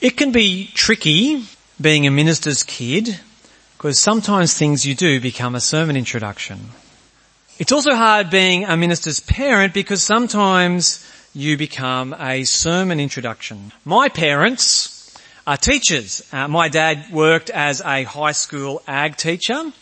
It 0.00 0.18
can 0.18 0.30
be 0.30 0.70
tricky 0.74 1.44
being 1.80 2.06
a 2.06 2.10
minister's 2.10 2.62
kid 2.62 3.18
because 3.76 3.98
sometimes 3.98 4.52
things 4.52 4.84
you 4.84 4.94
do 4.94 5.20
become 5.20 5.54
a 5.54 5.60
sermon 5.60 5.96
introduction. 5.96 6.60
It's 7.58 7.72
also 7.72 7.94
hard 7.94 8.28
being 8.28 8.64
a 8.66 8.76
minister's 8.76 9.20
parent 9.20 9.72
because 9.72 10.02
sometimes 10.02 11.02
you 11.34 11.56
become 11.56 12.14
a 12.18 12.44
sermon 12.44 13.00
introduction. 13.00 13.72
My 13.86 14.10
parents 14.10 15.16
are 15.46 15.56
teachers. 15.56 16.22
Uh, 16.30 16.46
my 16.46 16.68
dad 16.68 17.10
worked 17.10 17.48
as 17.48 17.80
a 17.80 18.02
high 18.02 18.32
school 18.32 18.82
ag 18.86 19.16
teacher. 19.16 19.72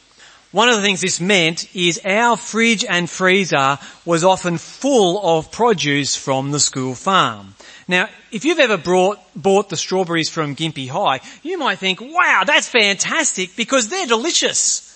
One 0.53 0.69
of 0.69 0.77
the 0.77 0.83
things 0.83 1.01
this 1.01 1.21
meant 1.21 1.75
is 1.75 2.01
our 2.05 2.37
fridge 2.37 2.85
and 2.85 3.11
freezer 3.11 3.79
was 4.05 4.23
often 4.23 4.59
full 4.59 5.21
of 5.39 5.51
produce 5.51 6.15
from 6.15 6.53
the 6.53 6.61
school 6.61 6.95
farm. 6.95 7.57
Now, 7.87 8.09
if 8.32 8.45
you've 8.45 8.59
ever 8.59 8.79
brought, 8.79 9.19
bought 9.37 9.69
the 9.69 9.77
strawberries 9.77 10.30
from 10.30 10.57
Gympie 10.57 10.89
High, 10.89 11.21
you 11.43 11.59
might 11.59 11.79
think, 11.79 12.00
wow, 12.00 12.43
that's 12.46 12.68
fantastic 12.68 13.57
because 13.57 13.89
they're 13.89 14.07
delicious. 14.07 14.90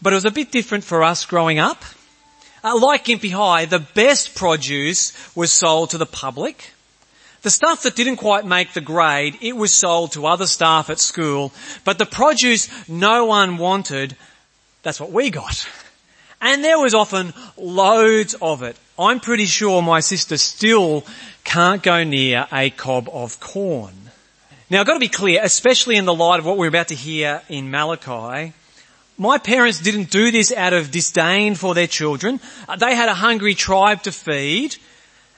But 0.00 0.12
it 0.12 0.16
was 0.16 0.24
a 0.24 0.30
bit 0.30 0.50
different 0.50 0.84
for 0.84 1.02
us 1.02 1.24
growing 1.26 1.58
up. 1.58 1.82
Uh, 2.62 2.78
like 2.78 3.04
Gympie 3.04 3.32
High, 3.32 3.66
the 3.66 3.80
best 3.80 4.34
produce 4.34 5.12
was 5.36 5.52
sold 5.52 5.90
to 5.90 5.98
the 5.98 6.06
public. 6.06 6.72
The 7.42 7.50
stuff 7.50 7.82
that 7.82 7.94
didn't 7.94 8.16
quite 8.16 8.46
make 8.46 8.72
the 8.72 8.80
grade, 8.80 9.36
it 9.42 9.54
was 9.54 9.70
sold 9.70 10.12
to 10.12 10.26
other 10.26 10.46
staff 10.46 10.88
at 10.88 10.98
school. 10.98 11.52
But 11.84 11.98
the 11.98 12.06
produce 12.06 12.70
no 12.88 13.26
one 13.26 13.58
wanted, 13.58 14.16
that's 14.82 14.98
what 14.98 15.12
we 15.12 15.28
got. 15.28 15.68
And 16.40 16.64
there 16.64 16.78
was 16.78 16.94
often 16.94 17.34
loads 17.58 18.34
of 18.40 18.62
it. 18.62 18.78
I'm 18.98 19.18
pretty 19.18 19.46
sure 19.46 19.82
my 19.82 19.98
sister 19.98 20.36
still 20.36 21.04
can't 21.42 21.82
go 21.82 22.04
near 22.04 22.46
a 22.52 22.70
cob 22.70 23.08
of 23.12 23.40
corn. 23.40 23.94
Now 24.70 24.80
I've 24.80 24.86
got 24.86 24.94
to 24.94 25.00
be 25.00 25.08
clear, 25.08 25.40
especially 25.42 25.96
in 25.96 26.04
the 26.04 26.14
light 26.14 26.38
of 26.38 26.46
what 26.46 26.56
we're 26.56 26.68
about 26.68 26.88
to 26.88 26.94
hear 26.94 27.42
in 27.48 27.72
Malachi, 27.72 28.52
my 29.18 29.38
parents 29.38 29.80
didn't 29.80 30.10
do 30.10 30.30
this 30.30 30.52
out 30.52 30.72
of 30.72 30.90
disdain 30.90 31.56
for 31.56 31.74
their 31.74 31.86
children. 31.86 32.40
They 32.78 32.94
had 32.94 33.08
a 33.08 33.14
hungry 33.14 33.54
tribe 33.54 34.02
to 34.04 34.12
feed, 34.12 34.76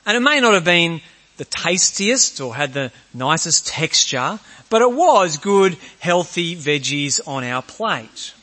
and 0.05 0.17
it 0.17 0.21
may 0.21 0.41
not 0.41 0.55
have 0.55 0.65
been 0.65 1.01
the 1.39 1.45
tastiest 1.47 2.41
or 2.41 2.55
had 2.55 2.75
the 2.75 2.93
nicest 3.15 3.67
texture, 3.67 4.39
but 4.69 4.83
it 4.83 4.93
was 4.93 5.39
good, 5.39 5.77
healthy 5.99 6.57
veggies 6.57 7.21
on 7.27 7.45
our 7.45 7.63
plate. 7.63 8.35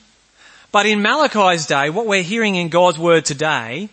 But 0.71 0.87
in 0.87 1.03
Malachi's 1.03 1.67
day, 1.67 1.91
what 1.91 2.07
we're 2.07 2.23
hearing 2.23 2.55
in 2.55 2.69
God's 2.69 2.97
word 2.97 3.25
today, 3.25 3.89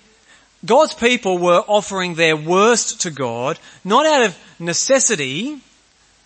God's 0.65 0.93
people 0.93 1.39
were 1.39 1.65
offering 1.67 2.15
their 2.15 2.37
worst 2.37 3.01
to 3.03 3.11
God, 3.11 3.59
not 3.85 4.05
out 4.05 4.27
of 4.27 4.39
necessity, 4.59 5.61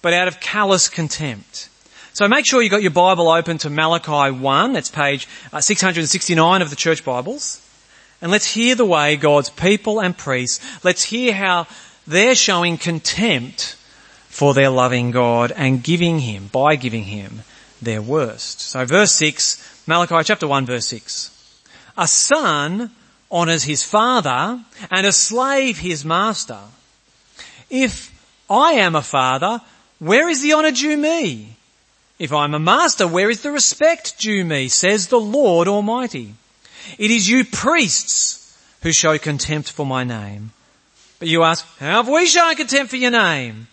but 0.02 0.12
out 0.12 0.26
of 0.26 0.40
callous 0.40 0.88
contempt. 0.88 1.68
So 2.12 2.28
make 2.28 2.46
sure 2.46 2.62
you've 2.62 2.70
got 2.70 2.82
your 2.82 2.90
Bible 2.90 3.28
open 3.28 3.58
to 3.58 3.70
Malachi 3.70 4.36
1. 4.36 4.72
That's 4.72 4.90
page 4.90 5.28
uh, 5.52 5.60
669 5.60 6.62
of 6.62 6.70
the 6.70 6.76
church 6.76 7.04
Bibles. 7.04 7.60
And 8.20 8.30
let's 8.30 8.46
hear 8.46 8.74
the 8.74 8.84
way 8.84 9.16
God's 9.16 9.50
people 9.50 10.00
and 10.00 10.16
priests, 10.16 10.84
let's 10.84 11.02
hear 11.04 11.32
how 11.32 11.66
they're 12.06 12.34
showing 12.34 12.78
contempt 12.78 13.76
for 14.28 14.54
their 14.54 14.70
loving 14.70 15.10
God 15.10 15.52
and 15.52 15.82
giving 15.82 16.20
Him, 16.20 16.48
by 16.48 16.76
giving 16.76 17.04
Him, 17.04 17.42
their 17.80 18.02
worst. 18.02 18.60
So 18.60 18.84
verse 18.84 19.12
6, 19.12 19.84
Malachi 19.86 20.22
chapter 20.24 20.48
1 20.48 20.66
verse 20.66 20.86
6. 20.86 21.30
A 21.96 22.08
son 22.08 22.90
honours 23.34 23.64
his 23.64 23.82
father 23.82 24.60
and 24.90 25.06
a 25.06 25.12
slave 25.12 25.78
his 25.78 26.04
master. 26.04 26.60
If 27.68 28.14
I 28.48 28.74
am 28.74 28.94
a 28.94 29.02
father, 29.02 29.60
where 29.98 30.28
is 30.28 30.40
the 30.40 30.54
honour 30.54 30.70
due 30.70 30.96
me? 30.96 31.56
If 32.18 32.32
I'm 32.32 32.54
a 32.54 32.60
master, 32.60 33.08
where 33.08 33.28
is 33.28 33.42
the 33.42 33.50
respect 33.50 34.18
due 34.18 34.44
me, 34.44 34.68
says 34.68 35.08
the 35.08 35.18
Lord 35.18 35.66
Almighty. 35.66 36.34
It 36.96 37.10
is 37.10 37.28
you 37.28 37.44
priests 37.44 38.56
who 38.82 38.92
show 38.92 39.18
contempt 39.18 39.72
for 39.72 39.84
my 39.84 40.04
name. 40.04 40.52
But 41.18 41.28
you 41.28 41.42
ask, 41.42 41.66
how 41.78 42.02
have 42.02 42.08
we 42.08 42.26
shown 42.26 42.54
contempt 42.54 42.90
for 42.90 42.96
your 42.96 43.10
name? 43.10 43.66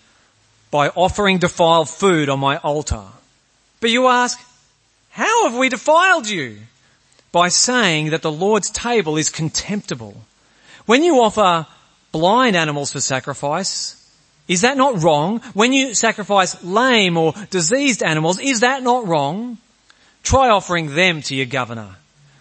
By 0.72 0.90
offering 0.90 1.38
defiled 1.38 1.90
food 1.90 2.30
on 2.30 2.40
my 2.40 2.58
altar. 2.58 3.03
But 3.80 3.90
you 3.91 4.08
ask, 4.08 4.40
how 5.12 5.50
have 5.50 5.58
we 5.58 5.69
defiled 5.69 6.28
you? 6.28 6.59
By 7.31 7.47
saying 7.47 8.09
that 8.09 8.22
the 8.22 8.31
Lord's 8.31 8.69
table 8.69 9.18
is 9.18 9.30
contemptible. 9.30 10.16
When 10.86 11.03
you 11.03 11.22
offer 11.22 11.68
blind 12.12 12.56
animals 12.56 12.92
for 12.92 13.00
sacrifice, 13.00 13.97
is 14.47 14.62
that 14.62 14.75
not 14.75 15.02
wrong? 15.02 15.40
When 15.53 15.72
you 15.72 15.94
sacrifice 15.94 16.62
lame 16.64 17.16
or 17.18 17.34
diseased 17.50 18.03
animals, 18.03 18.40
is 18.40 18.62
that 18.62 18.84
not 18.84 19.08
wrong? 19.08 19.58
Try 20.24 20.50
offering 20.50 20.94
them 20.94 21.22
to 21.24 21.36
your 21.36 21.46
governor. 21.46 21.96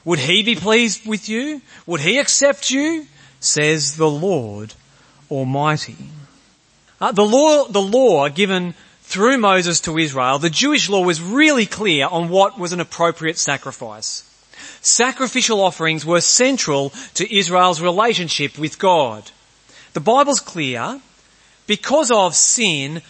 Would 0.05 0.19
he 0.19 0.43
be 0.43 0.56
pleased 0.56 1.06
with 1.06 1.29
you? 1.29 1.62
Would 1.87 2.00
he 2.00 2.19
accept 2.19 2.71
you? 2.71 3.06
Says 3.39 3.97
the 3.97 4.11
Lord 4.11 4.75
Almighty. 5.31 5.97
Uh, 7.00 7.12
the 7.12 7.25
law, 7.25 7.65
the 7.69 7.81
law 7.81 8.29
given 8.29 8.75
through 9.03 9.39
Moses 9.39 9.81
to 9.83 9.99
Israel, 9.99 10.39
the 10.39 10.50
Jewish 10.50 10.89
law 10.89 11.05
was 11.05 11.23
really 11.23 11.67
clear 11.67 12.06
on 12.06 12.29
what 12.29 12.59
was 12.59 12.73
an 12.73 12.81
appropriate 12.81 13.39
sacrifice. 13.39 14.30
Sacrificial 14.83 15.61
offerings 15.61 16.07
were 16.07 16.21
central 16.21 16.91
to 17.15 17.37
Israel's 17.37 17.81
relationship 17.81 18.59
with 18.59 18.79
God. 18.79 19.31
The 19.93 20.01
Bible's 20.01 20.41
clear 20.41 21.01
because 21.67 22.11
of 22.11 22.35
sin, 22.35 23.03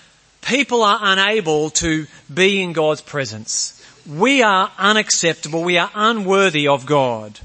people 0.42 0.82
are 0.82 0.98
unable 1.00 1.70
to 1.70 2.06
be 2.32 2.62
in 2.62 2.72
God's 2.72 3.00
presence. 3.00 3.76
We 4.06 4.42
are 4.42 4.72
unacceptable. 4.78 5.62
We 5.62 5.78
are 5.78 5.90
unworthy 5.94 6.66
of 6.68 6.86
God. 6.86 7.38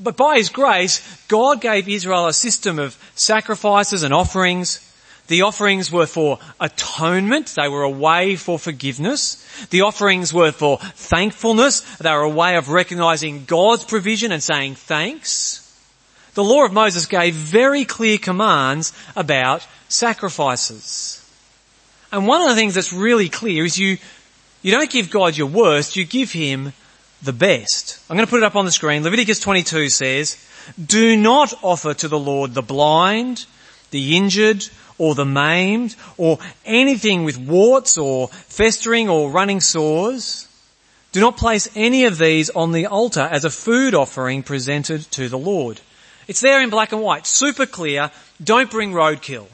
But 0.00 0.16
by 0.16 0.36
His 0.36 0.48
grace, 0.48 1.00
God 1.28 1.60
gave 1.60 1.88
Israel 1.88 2.26
a 2.26 2.32
system 2.32 2.78
of 2.78 2.96
sacrifices 3.14 4.02
and 4.02 4.14
offerings. 4.14 4.80
The 5.28 5.42
offerings 5.42 5.92
were 5.92 6.06
for 6.06 6.38
atonement. 6.60 7.54
They 7.56 7.68
were 7.68 7.82
a 7.82 7.90
way 7.90 8.36
for 8.36 8.58
forgiveness. 8.58 9.44
The 9.70 9.82
offerings 9.82 10.32
were 10.32 10.52
for 10.52 10.78
thankfulness. 10.78 11.80
They 11.98 12.10
were 12.10 12.22
a 12.22 12.28
way 12.28 12.56
of 12.56 12.70
recognizing 12.70 13.44
God's 13.44 13.84
provision 13.84 14.32
and 14.32 14.42
saying 14.42 14.74
thanks. 14.74 15.64
The 16.34 16.44
law 16.44 16.64
of 16.64 16.72
Moses 16.72 17.06
gave 17.06 17.34
very 17.34 17.84
clear 17.84 18.18
commands 18.18 18.92
about 19.16 19.66
sacrifices. 19.88 21.24
And 22.10 22.26
one 22.26 22.40
of 22.40 22.48
the 22.48 22.54
things 22.54 22.74
that's 22.74 22.92
really 22.92 23.28
clear 23.28 23.64
is 23.64 23.78
you, 23.78 23.98
you 24.62 24.72
don't 24.72 24.90
give 24.90 25.10
God 25.10 25.36
your 25.36 25.48
worst, 25.48 25.96
you 25.96 26.04
give 26.04 26.32
Him 26.32 26.72
the 27.22 27.32
best. 27.32 28.00
I'm 28.08 28.16
going 28.16 28.26
to 28.26 28.30
put 28.30 28.38
it 28.38 28.46
up 28.46 28.56
on 28.56 28.64
the 28.64 28.72
screen. 28.72 29.02
Leviticus 29.02 29.40
22 29.40 29.88
says, 29.88 30.44
do 30.82 31.16
not 31.16 31.54
offer 31.62 31.94
to 31.94 32.08
the 32.08 32.18
Lord 32.18 32.54
the 32.54 32.62
blind, 32.62 33.46
the 33.90 34.16
injured, 34.16 34.68
or 34.98 35.14
the 35.14 35.24
maimed, 35.24 35.96
or 36.16 36.38
anything 36.64 37.24
with 37.24 37.38
warts 37.38 37.96
or 37.96 38.28
festering 38.28 39.08
or 39.08 39.30
running 39.30 39.60
sores. 39.60 40.46
Do 41.12 41.20
not 41.20 41.36
place 41.36 41.68
any 41.74 42.04
of 42.04 42.18
these 42.18 42.50
on 42.50 42.72
the 42.72 42.86
altar 42.86 43.26
as 43.30 43.44
a 43.44 43.50
food 43.50 43.94
offering 43.94 44.42
presented 44.42 45.10
to 45.12 45.28
the 45.28 45.38
Lord. 45.38 45.80
It's 46.26 46.40
there 46.40 46.60
in 46.60 46.68
black 46.68 46.92
and 46.92 47.00
white, 47.00 47.26
super 47.26 47.64
clear. 47.64 48.10
Don't 48.42 48.70
bring 48.70 48.92
roadkill. 48.92 49.46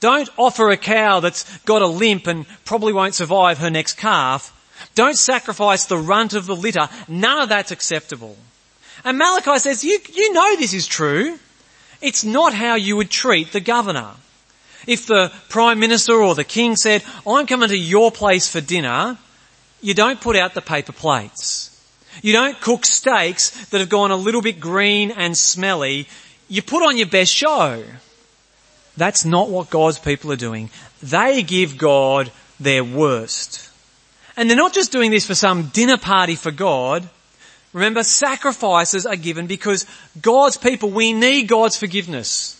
Don't 0.00 0.28
offer 0.36 0.70
a 0.70 0.76
cow 0.76 1.20
that's 1.20 1.58
got 1.58 1.82
a 1.82 1.86
limp 1.86 2.26
and 2.26 2.46
probably 2.64 2.92
won't 2.92 3.14
survive 3.14 3.58
her 3.58 3.70
next 3.70 3.94
calf. 3.94 4.52
Don't 4.94 5.16
sacrifice 5.16 5.84
the 5.86 5.98
runt 5.98 6.32
of 6.34 6.46
the 6.46 6.56
litter. 6.56 6.88
None 7.08 7.42
of 7.42 7.48
that's 7.48 7.70
acceptable. 7.70 8.36
And 9.04 9.18
Malachi 9.18 9.58
says, 9.58 9.84
you, 9.84 9.98
you 10.12 10.32
know 10.32 10.56
this 10.56 10.74
is 10.74 10.86
true. 10.86 11.38
It's 12.00 12.24
not 12.24 12.54
how 12.54 12.74
you 12.74 12.96
would 12.96 13.10
treat 13.10 13.52
the 13.52 13.60
governor. 13.60 14.12
If 14.86 15.06
the 15.06 15.32
prime 15.48 15.78
minister 15.78 16.14
or 16.14 16.34
the 16.34 16.44
king 16.44 16.76
said, 16.76 17.02
I'm 17.26 17.46
coming 17.46 17.68
to 17.68 17.76
your 17.76 18.10
place 18.10 18.48
for 18.48 18.60
dinner, 18.60 19.18
you 19.82 19.94
don't 19.94 20.20
put 20.20 20.36
out 20.36 20.54
the 20.54 20.62
paper 20.62 20.92
plates. 20.92 21.72
You 22.22 22.32
don't 22.32 22.60
cook 22.60 22.86
steaks 22.86 23.66
that 23.66 23.80
have 23.80 23.88
gone 23.88 24.10
a 24.10 24.16
little 24.16 24.42
bit 24.42 24.60
green 24.60 25.10
and 25.10 25.36
smelly. 25.36 26.08
You 26.48 26.62
put 26.62 26.82
on 26.82 26.96
your 26.96 27.08
best 27.08 27.32
show. 27.32 27.84
That's 28.96 29.24
not 29.24 29.50
what 29.50 29.70
God's 29.70 29.98
people 29.98 30.32
are 30.32 30.36
doing. 30.36 30.70
They 31.02 31.42
give 31.42 31.76
God 31.76 32.30
their 32.58 32.82
worst. 32.82 33.70
And 34.36 34.48
they're 34.48 34.56
not 34.56 34.72
just 34.72 34.92
doing 34.92 35.10
this 35.10 35.26
for 35.26 35.34
some 35.34 35.68
dinner 35.68 35.98
party 35.98 36.36
for 36.36 36.50
God. 36.50 37.08
Remember, 37.72 38.02
sacrifices 38.02 39.04
are 39.04 39.16
given 39.16 39.46
because 39.46 39.86
God's 40.20 40.56
people, 40.56 40.90
we 40.90 41.12
need 41.12 41.48
God's 41.48 41.76
forgiveness. 41.76 42.54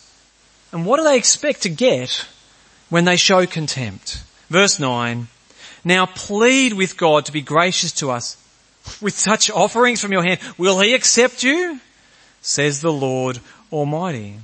And 0.77 0.85
what 0.85 0.99
do 0.99 1.05
they 1.05 1.17
expect 1.17 1.63
to 1.63 1.71
get 1.71 2.27
when 2.91 3.07
they 3.07 3.17
show 3.17 3.47
contempt? 3.47 4.23
Verse 4.51 4.79
9. 4.79 5.27
Now 5.87 6.05
plead 6.05 6.75
with 6.75 6.99
God 6.99 7.25
to 7.25 7.33
be 7.33 7.41
gracious 7.41 7.93
to 7.93 8.11
us 8.11 8.37
with 9.01 9.15
such 9.17 9.51
offerings 9.51 10.03
from 10.03 10.13
your 10.13 10.23
hand. 10.23 10.39
Will 10.59 10.79
He 10.79 10.93
accept 10.93 11.43
you? 11.43 11.81
Says 12.43 12.83
the 12.83 12.93
Lord 12.93 13.39
Almighty. 13.73 14.35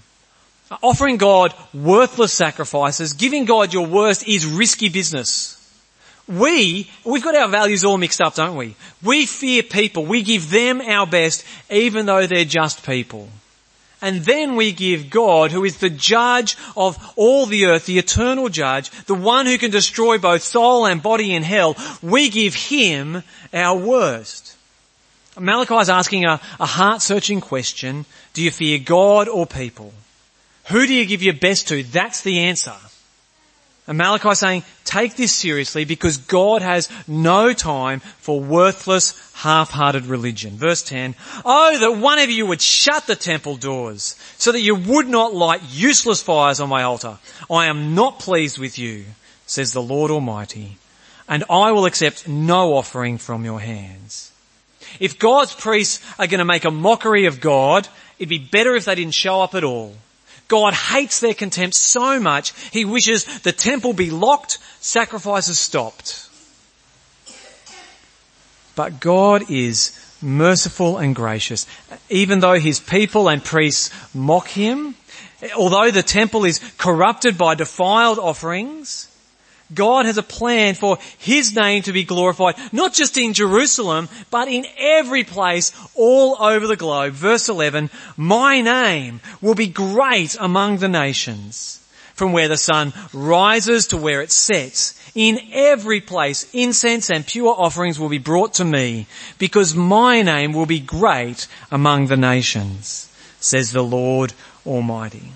Offering 0.82 1.18
God 1.18 1.52
worthless 1.74 2.32
sacrifices, 2.32 3.12
giving 3.12 3.44
God 3.44 3.74
your 3.74 3.86
worst 3.86 4.26
is 4.26 4.46
risky 4.46 4.88
business. 4.88 5.58
we, 6.26 6.90
we've 7.04 7.22
got 7.22 7.36
our 7.36 7.48
values 7.48 7.84
all 7.84 7.98
mixed 7.98 8.22
up, 8.22 8.36
don't 8.36 8.56
we? 8.56 8.74
We 9.02 9.26
fear 9.26 9.62
people. 9.62 10.06
We 10.06 10.22
give 10.22 10.48
them 10.48 10.80
our 10.80 11.06
best, 11.06 11.44
even 11.68 12.06
though 12.06 12.26
they're 12.26 12.46
just 12.46 12.86
people. 12.86 13.28
And 14.02 14.22
then 14.22 14.56
we 14.56 14.72
give 14.72 15.10
God, 15.10 15.52
who 15.52 15.64
is 15.64 15.78
the 15.78 15.88
judge 15.88 16.56
of 16.76 16.98
all 17.16 17.46
the 17.46 17.66
earth, 17.66 17.86
the 17.86 17.98
eternal 17.98 18.48
judge, 18.48 18.90
the 19.06 19.14
one 19.14 19.46
who 19.46 19.56
can 19.56 19.70
destroy 19.70 20.18
both 20.18 20.42
soul 20.42 20.86
and 20.86 21.00
body 21.00 21.32
in 21.32 21.44
hell, 21.44 21.76
we 22.02 22.28
give 22.28 22.54
him 22.56 23.22
our 23.54 23.78
worst. 23.78 24.56
Malachi 25.38 25.76
is 25.76 25.88
asking 25.88 26.24
a, 26.24 26.40
a 26.60 26.66
heart-searching 26.66 27.40
question. 27.40 28.04
Do 28.34 28.42
you 28.42 28.50
fear 28.50 28.78
God 28.78 29.28
or 29.28 29.46
people? 29.46 29.94
Who 30.70 30.86
do 30.86 30.92
you 30.92 31.06
give 31.06 31.22
your 31.22 31.34
best 31.34 31.68
to? 31.68 31.82
That's 31.84 32.22
the 32.22 32.40
answer. 32.40 32.74
And 33.86 33.98
Malachi 33.98 34.34
saying, 34.36 34.62
take 34.84 35.16
this 35.16 35.34
seriously 35.34 35.84
because 35.84 36.16
God 36.16 36.62
has 36.62 36.88
no 37.08 37.52
time 37.52 37.98
for 37.98 38.40
worthless, 38.40 39.18
half-hearted 39.34 40.06
religion. 40.06 40.56
Verse 40.56 40.82
10, 40.84 41.16
Oh, 41.44 41.78
that 41.80 42.00
one 42.00 42.20
of 42.20 42.30
you 42.30 42.46
would 42.46 42.62
shut 42.62 43.08
the 43.08 43.16
temple 43.16 43.56
doors 43.56 44.14
so 44.38 44.52
that 44.52 44.60
you 44.60 44.76
would 44.76 45.08
not 45.08 45.34
light 45.34 45.62
useless 45.68 46.22
fires 46.22 46.60
on 46.60 46.68
my 46.68 46.84
altar. 46.84 47.18
I 47.50 47.66
am 47.66 47.96
not 47.96 48.20
pleased 48.20 48.56
with 48.56 48.78
you, 48.78 49.04
says 49.46 49.72
the 49.72 49.82
Lord 49.82 50.12
Almighty, 50.12 50.78
and 51.28 51.42
I 51.50 51.72
will 51.72 51.86
accept 51.86 52.28
no 52.28 52.74
offering 52.74 53.18
from 53.18 53.44
your 53.44 53.60
hands. 53.60 54.30
If 55.00 55.18
God's 55.18 55.54
priests 55.54 56.04
are 56.20 56.28
going 56.28 56.38
to 56.38 56.44
make 56.44 56.64
a 56.64 56.70
mockery 56.70 57.26
of 57.26 57.40
God, 57.40 57.88
it'd 58.18 58.28
be 58.28 58.38
better 58.38 58.76
if 58.76 58.84
they 58.84 58.94
didn't 58.94 59.14
show 59.14 59.40
up 59.40 59.56
at 59.56 59.64
all. 59.64 59.96
God 60.52 60.74
hates 60.74 61.20
their 61.20 61.32
contempt 61.32 61.74
so 61.74 62.20
much, 62.20 62.52
he 62.72 62.84
wishes 62.84 63.24
the 63.40 63.52
temple 63.52 63.94
be 63.94 64.10
locked, 64.10 64.58
sacrifices 64.80 65.58
stopped. 65.58 66.28
But 68.76 69.00
God 69.00 69.50
is 69.50 69.98
merciful 70.20 70.98
and 70.98 71.16
gracious. 71.16 71.66
Even 72.10 72.40
though 72.40 72.60
his 72.60 72.80
people 72.80 73.30
and 73.30 73.42
priests 73.42 73.88
mock 74.14 74.46
him, 74.48 74.94
although 75.56 75.90
the 75.90 76.02
temple 76.02 76.44
is 76.44 76.58
corrupted 76.76 77.38
by 77.38 77.54
defiled 77.54 78.18
offerings, 78.18 79.08
God 79.74 80.06
has 80.06 80.18
a 80.18 80.22
plan 80.22 80.74
for 80.74 80.98
His 81.18 81.54
name 81.54 81.82
to 81.84 81.92
be 81.92 82.04
glorified, 82.04 82.56
not 82.72 82.94
just 82.94 83.16
in 83.16 83.32
Jerusalem, 83.32 84.08
but 84.30 84.48
in 84.48 84.66
every 84.78 85.24
place 85.24 85.72
all 85.94 86.36
over 86.40 86.66
the 86.66 86.76
globe. 86.76 87.12
Verse 87.12 87.48
11, 87.48 87.90
my 88.16 88.60
name 88.60 89.20
will 89.40 89.54
be 89.54 89.66
great 89.68 90.36
among 90.38 90.78
the 90.78 90.88
nations. 90.88 91.78
From 92.14 92.32
where 92.32 92.48
the 92.48 92.58
sun 92.58 92.92
rises 93.12 93.88
to 93.88 93.96
where 93.96 94.20
it 94.20 94.30
sets, 94.30 94.94
in 95.14 95.40
every 95.52 96.00
place 96.00 96.48
incense 96.52 97.10
and 97.10 97.26
pure 97.26 97.54
offerings 97.56 97.98
will 97.98 98.08
be 98.08 98.18
brought 98.18 98.54
to 98.54 98.64
me, 98.64 99.06
because 99.38 99.74
my 99.74 100.22
name 100.22 100.52
will 100.52 100.66
be 100.66 100.80
great 100.80 101.46
among 101.70 102.06
the 102.06 102.16
nations, 102.16 103.10
says 103.40 103.72
the 103.72 103.82
Lord 103.82 104.32
Almighty. 104.66 105.32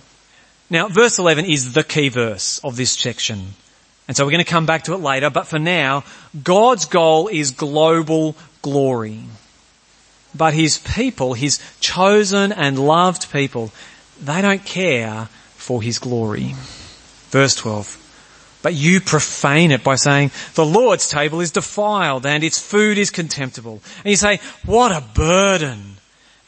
Now 0.70 0.88
verse 0.88 1.18
11 1.18 1.46
is 1.46 1.72
the 1.72 1.84
key 1.84 2.08
verse 2.08 2.60
of 2.62 2.76
this 2.76 2.92
section. 2.92 3.54
And 4.08 4.16
so 4.16 4.24
we're 4.24 4.32
going 4.32 4.44
to 4.44 4.50
come 4.50 4.66
back 4.66 4.84
to 4.84 4.94
it 4.94 5.00
later, 5.00 5.30
but 5.30 5.46
for 5.46 5.58
now, 5.58 6.04
God's 6.44 6.84
goal 6.84 7.28
is 7.28 7.50
global 7.50 8.36
glory. 8.62 9.20
But 10.34 10.54
His 10.54 10.78
people, 10.78 11.34
His 11.34 11.60
chosen 11.80 12.52
and 12.52 12.78
loved 12.78 13.32
people, 13.32 13.72
they 14.20 14.42
don't 14.42 14.64
care 14.64 15.28
for 15.54 15.82
His 15.82 15.98
glory. 15.98 16.54
Verse 17.30 17.54
12. 17.56 18.04
But 18.62 18.74
you 18.74 19.00
profane 19.00 19.70
it 19.70 19.82
by 19.82 19.96
saying, 19.96 20.30
the 20.54 20.64
Lord's 20.64 21.08
table 21.08 21.40
is 21.40 21.50
defiled 21.50 22.26
and 22.26 22.42
its 22.44 22.58
food 22.58 22.98
is 22.98 23.10
contemptible. 23.10 23.80
And 24.04 24.10
you 24.10 24.16
say, 24.16 24.40
what 24.64 24.92
a 24.92 25.04
burden. 25.14 25.96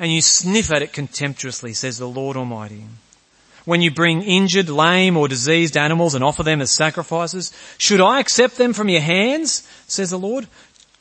And 0.01 0.13
you 0.13 0.21
sniff 0.21 0.71
at 0.71 0.83
it 0.83 0.93
contemptuously, 0.93 1.73
says 1.75 1.99
the 1.99 2.09
Lord 2.09 2.37
Almighty 2.37 2.85
when 3.69 3.83
you 3.83 3.91
bring 3.91 4.23
injured, 4.23 4.71
lame 4.71 5.15
or 5.15 5.29
diseased 5.29 5.77
animals 5.77 6.15
and 6.15 6.25
offer 6.25 6.43
them 6.43 6.63
as 6.63 6.71
sacrifices? 6.71 7.53
Should 7.77 8.01
I 8.01 8.19
accept 8.19 8.57
them 8.57 8.73
from 8.73 8.89
your 8.89 9.03
hands? 9.03 9.69
says 9.87 10.09
the 10.09 10.19
Lord. 10.19 10.47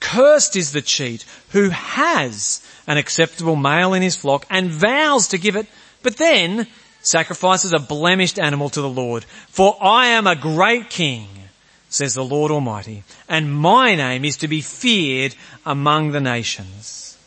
Cursed 0.02 0.58
is 0.58 0.74
the 0.74 0.81
cheat 0.81 1.24
who 1.52 1.69
has 1.69 2.62
an 2.86 2.98
acceptable 2.98 3.56
male 3.56 3.94
in 3.94 4.02
his 4.02 4.18
flock 4.18 4.46
and 4.50 4.69
vows 4.69 5.30
to 5.30 5.38
give 5.38 5.56
it, 5.56 5.66
but 6.04 6.18
then 6.18 6.68
sacrifices 7.00 7.72
a 7.72 7.80
blemished 7.80 8.38
animal 8.38 8.70
to 8.72 8.81
the 8.81 8.90
Lord. 8.90 9.24
For 9.48 9.78
I 9.81 10.08
am 10.08 10.28
a 10.28 10.36
great 10.36 10.90
king, 10.90 11.30
says 11.88 12.16
the 12.16 12.25
Lord 12.25 12.52
Almighty, 12.52 13.06
and 13.30 13.58
my 13.58 13.96
name 13.96 14.25
is 14.25 14.36
to 14.38 14.50
be 14.50 14.60
feared 14.60 15.36
among 15.66 16.12
the 16.12 16.20
nations. 16.20 17.18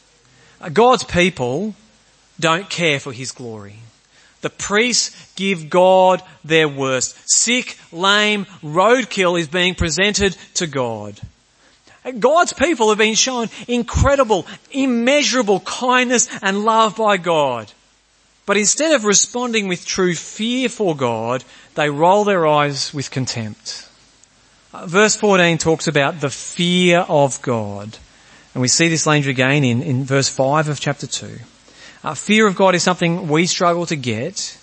God's 0.71 1.05
people 1.05 1.75
don't 2.39 2.69
care 2.69 3.01
for 3.01 3.15
his 3.15 3.33
glory. 3.33 3.77
The 4.41 4.51
priests 4.51 5.33
give 5.35 5.69
God 5.69 6.23
their 6.45 6.69
worst. 6.69 7.17
Sick, 7.31 7.79
lame, 7.93 8.47
roadkill 8.63 9.39
is 9.39 9.49
being 9.49 9.75
presented 9.75 10.37
to 10.55 10.67
God. 10.67 11.21
God's 12.19 12.55
people 12.55 12.89
have 12.89 12.99
been 12.99 13.15
shown 13.15 13.49
incredible, 13.69 14.47
immeasurable 14.71 15.61
kindness 15.61 16.29
and 16.43 16.65
love 16.65 16.97
by 16.97 17.19
God. 17.19 17.71
But 18.47 18.57
instead 18.57 18.95
of 18.95 19.05
responding 19.05 19.69
with 19.69 19.85
true 19.85 20.15
fear 20.15 20.69
for 20.69 20.97
God, 20.97 21.45
they 21.75 21.91
roll 21.91 22.25
their 22.25 22.47
eyes 22.47 22.93
with 22.95 23.11
contempt. 23.11 23.89
Uh, 24.73 24.87
verse 24.87 25.15
14 25.17 25.59
talks 25.59 25.87
about 25.87 26.21
the 26.21 26.31
fear 26.31 27.01
of 27.01 27.41
God. 27.43 27.99
And 28.55 28.63
we 28.63 28.69
see 28.69 28.89
this 28.89 29.07
language 29.07 29.29
again 29.29 29.63
in, 29.63 29.83
in 29.83 30.05
verse 30.05 30.29
5 30.29 30.69
of 30.69 30.81
chapter 30.81 31.07
2. 31.07 31.39
Uh, 32.02 32.14
fear 32.14 32.47
of 32.47 32.56
God 32.56 32.75
is 32.75 32.82
something 32.82 33.29
we 33.29 33.47
struggle 33.47 33.87
to 33.87 33.97
get. 33.97 34.56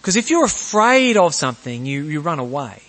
Because 0.00 0.16
if 0.16 0.30
you're 0.30 0.44
afraid 0.44 1.16
of 1.16 1.34
something, 1.34 1.86
you, 1.86 2.04
you 2.04 2.20
run 2.20 2.38
away. 2.38 2.82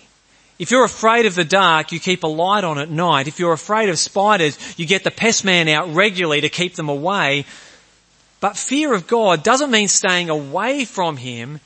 If 0.58 0.72
you're 0.72 0.84
afraid 0.84 1.26
of 1.26 1.36
the 1.36 1.44
dark, 1.44 1.92
you 1.92 2.00
keep 2.00 2.24
a 2.24 2.26
light 2.26 2.64
on 2.64 2.78
at 2.78 2.90
night. 2.90 3.28
If 3.28 3.38
you're 3.38 3.52
afraid 3.52 3.88
of 3.88 3.98
spiders, 3.98 4.58
you 4.78 4.86
get 4.86 5.04
the 5.04 5.10
pest 5.10 5.44
man 5.44 5.68
out 5.68 5.94
regularly 5.94 6.40
to 6.40 6.48
keep 6.48 6.74
them 6.74 6.88
away. 6.88 7.44
But 8.40 8.56
fear 8.56 8.92
of 8.92 9.06
God 9.06 9.44
doesn't 9.44 9.70
mean 9.70 9.86
staying 9.86 10.30
away 10.30 10.84
from 10.84 11.16
Him. 11.16 11.60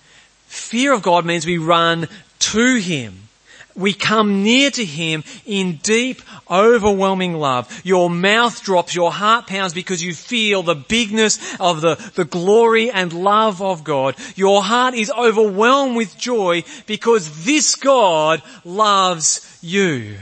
Fear 0.46 0.92
of 0.92 1.02
God 1.02 1.24
means 1.24 1.46
we 1.46 1.58
run 1.58 2.08
to 2.40 2.74
Him 2.76 3.28
we 3.74 3.92
come 3.92 4.42
near 4.42 4.70
to 4.70 4.84
Him 4.84 5.24
in 5.46 5.76
deep, 5.76 6.22
overwhelming 6.50 7.34
love. 7.34 7.81
Your 7.84 8.10
mouth 8.10 8.62
drops, 8.62 8.94
your 8.94 9.12
heart 9.12 9.46
pounds 9.46 9.74
because 9.74 10.02
you 10.02 10.14
feel 10.14 10.62
the 10.62 10.74
bigness 10.74 11.38
of 11.60 11.81
the, 11.81 11.94
the 12.14 12.24
glory 12.24 12.91
and 12.91 13.12
love 13.12 13.62
of 13.62 13.84
God. 13.84 14.17
Your 14.36 14.62
heart 14.62 14.94
is 14.94 15.10
overwhelmed 15.10 15.96
with 15.96 16.19
joy 16.19 16.64
because 16.86 17.44
this 17.44 17.76
God 17.76 18.43
loves 18.64 19.58
you. 19.62 20.17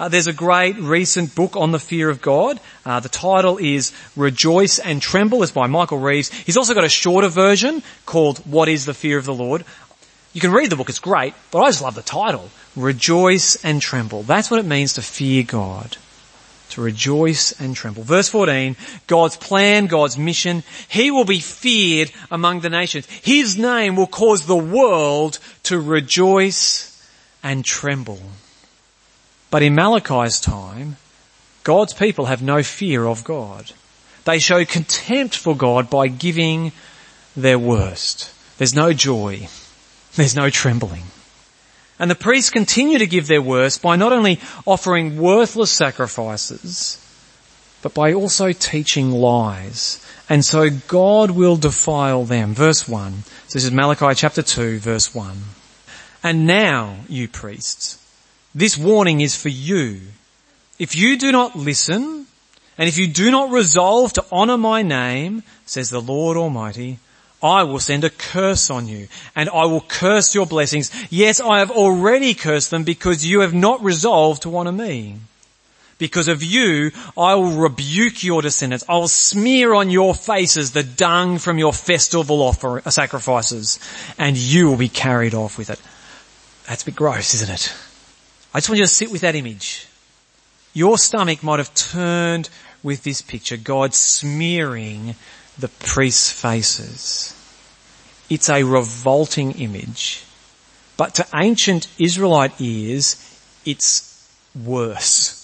Uh, 0.00 0.08
there's 0.08 0.26
a 0.26 0.32
great 0.32 0.78
recent 0.78 1.34
book 1.34 1.56
on 1.56 1.72
the 1.72 1.78
fear 1.78 2.08
of 2.08 2.22
God. 2.22 2.58
Uh, 2.86 3.00
the 3.00 3.10
title 3.10 3.58
is 3.58 3.92
Rejoice 4.16 4.78
and 4.78 5.02
Tremble. 5.02 5.42
It's 5.42 5.52
by 5.52 5.66
Michael 5.66 5.98
Reeves. 5.98 6.32
He's 6.32 6.56
also 6.56 6.72
got 6.72 6.84
a 6.84 6.88
shorter 6.88 7.28
version 7.28 7.82
called 8.06 8.38
What 8.46 8.70
is 8.70 8.86
the 8.86 8.94
Fear 8.94 9.18
of 9.18 9.26
the 9.26 9.34
Lord. 9.34 9.66
You 10.32 10.40
can 10.40 10.52
read 10.52 10.70
the 10.70 10.76
book, 10.76 10.88
it's 10.88 11.00
great, 11.00 11.34
but 11.50 11.60
I 11.60 11.68
just 11.68 11.82
love 11.82 11.96
the 11.96 12.02
title. 12.02 12.50
Rejoice 12.76 13.56
and 13.64 13.82
tremble. 13.82 14.22
That's 14.22 14.50
what 14.50 14.60
it 14.60 14.66
means 14.66 14.92
to 14.92 15.02
fear 15.02 15.42
God. 15.42 15.96
To 16.70 16.82
rejoice 16.82 17.50
and 17.60 17.74
tremble. 17.74 18.04
Verse 18.04 18.28
14, 18.28 18.76
God's 19.08 19.36
plan, 19.36 19.86
God's 19.86 20.16
mission, 20.16 20.62
He 20.88 21.10
will 21.10 21.24
be 21.24 21.40
feared 21.40 22.12
among 22.30 22.60
the 22.60 22.70
nations. 22.70 23.06
His 23.06 23.58
name 23.58 23.96
will 23.96 24.06
cause 24.06 24.46
the 24.46 24.56
world 24.56 25.40
to 25.64 25.80
rejoice 25.80 27.04
and 27.42 27.64
tremble. 27.64 28.20
But 29.50 29.62
in 29.64 29.74
Malachi's 29.74 30.40
time, 30.40 30.96
God's 31.64 31.92
people 31.92 32.26
have 32.26 32.40
no 32.40 32.62
fear 32.62 33.04
of 33.04 33.24
God. 33.24 33.72
They 34.24 34.38
show 34.38 34.64
contempt 34.64 35.36
for 35.36 35.56
God 35.56 35.90
by 35.90 36.06
giving 36.06 36.70
their 37.36 37.58
worst. 37.58 38.32
There's 38.58 38.74
no 38.74 38.92
joy. 38.92 39.48
There's 40.14 40.36
no 40.36 40.50
trembling. 40.50 41.04
And 41.98 42.10
the 42.10 42.14
priests 42.14 42.50
continue 42.50 42.98
to 42.98 43.06
give 43.06 43.26
their 43.26 43.42
worst 43.42 43.82
by 43.82 43.96
not 43.96 44.12
only 44.12 44.40
offering 44.66 45.18
worthless 45.18 45.70
sacrifices, 45.70 46.96
but 47.82 47.94
by 47.94 48.12
also 48.12 48.52
teaching 48.52 49.10
lies. 49.10 50.04
And 50.28 50.44
so 50.44 50.70
God 50.70 51.32
will 51.32 51.56
defile 51.56 52.24
them. 52.24 52.54
Verse 52.54 52.88
1. 52.88 53.12
So 53.22 53.54
this 53.54 53.64
is 53.64 53.70
Malachi 53.70 54.14
chapter 54.14 54.42
2 54.42 54.78
verse 54.78 55.14
1. 55.14 55.36
And 56.22 56.46
now, 56.46 56.96
you 57.08 57.28
priests, 57.28 57.98
this 58.54 58.76
warning 58.76 59.20
is 59.20 59.36
for 59.36 59.48
you. 59.48 60.00
If 60.78 60.96
you 60.96 61.18
do 61.18 61.32
not 61.32 61.56
listen, 61.56 62.26
and 62.78 62.88
if 62.88 62.98
you 62.98 63.06
do 63.06 63.30
not 63.30 63.50
resolve 63.50 64.12
to 64.14 64.24
honour 64.32 64.56
my 64.56 64.82
name, 64.82 65.42
says 65.66 65.90
the 65.90 66.00
Lord 66.00 66.36
Almighty, 66.36 66.98
I 67.42 67.62
will 67.62 67.78
send 67.78 68.04
a 68.04 68.10
curse 68.10 68.70
on 68.70 68.86
you 68.86 69.08
and 69.34 69.48
I 69.48 69.64
will 69.64 69.80
curse 69.80 70.34
your 70.34 70.46
blessings. 70.46 70.90
Yes, 71.10 71.40
I 71.40 71.60
have 71.60 71.70
already 71.70 72.34
cursed 72.34 72.70
them 72.70 72.84
because 72.84 73.24
you 73.24 73.40
have 73.40 73.54
not 73.54 73.82
resolved 73.82 74.42
to 74.42 74.56
honor 74.56 74.72
me. 74.72 75.16
Because 75.96 76.28
of 76.28 76.42
you, 76.42 76.92
I 77.16 77.34
will 77.34 77.58
rebuke 77.58 78.24
your 78.24 78.40
descendants. 78.40 78.84
I 78.88 78.94
will 78.94 79.08
smear 79.08 79.74
on 79.74 79.90
your 79.90 80.14
faces 80.14 80.72
the 80.72 80.82
dung 80.82 81.38
from 81.38 81.58
your 81.58 81.74
festival 81.74 82.42
offer, 82.42 82.82
uh, 82.84 82.90
sacrifices 82.90 83.78
and 84.18 84.36
you 84.36 84.68
will 84.68 84.78
be 84.78 84.88
carried 84.88 85.34
off 85.34 85.58
with 85.58 85.70
it. 85.70 85.80
That's 86.66 86.82
a 86.82 86.86
bit 86.86 86.96
gross, 86.96 87.34
isn't 87.34 87.50
it? 87.50 87.74
I 88.52 88.58
just 88.58 88.68
want 88.68 88.78
you 88.78 88.84
to 88.84 88.90
sit 88.90 89.10
with 89.10 89.22
that 89.22 89.34
image. 89.34 89.86
Your 90.72 90.98
stomach 90.98 91.42
might 91.42 91.58
have 91.58 91.74
turned 91.74 92.48
with 92.82 93.02
this 93.02 93.22
picture, 93.22 93.56
God 93.56 93.94
smearing 93.94 95.16
the 95.60 95.68
priests' 95.68 96.30
faces. 96.30 97.34
It's 98.28 98.48
a 98.48 98.64
revolting 98.64 99.52
image. 99.52 100.24
But 100.96 101.14
to 101.14 101.26
ancient 101.34 101.88
Israelite 101.98 102.60
ears, 102.60 103.16
it's 103.64 104.30
worse. 104.54 105.39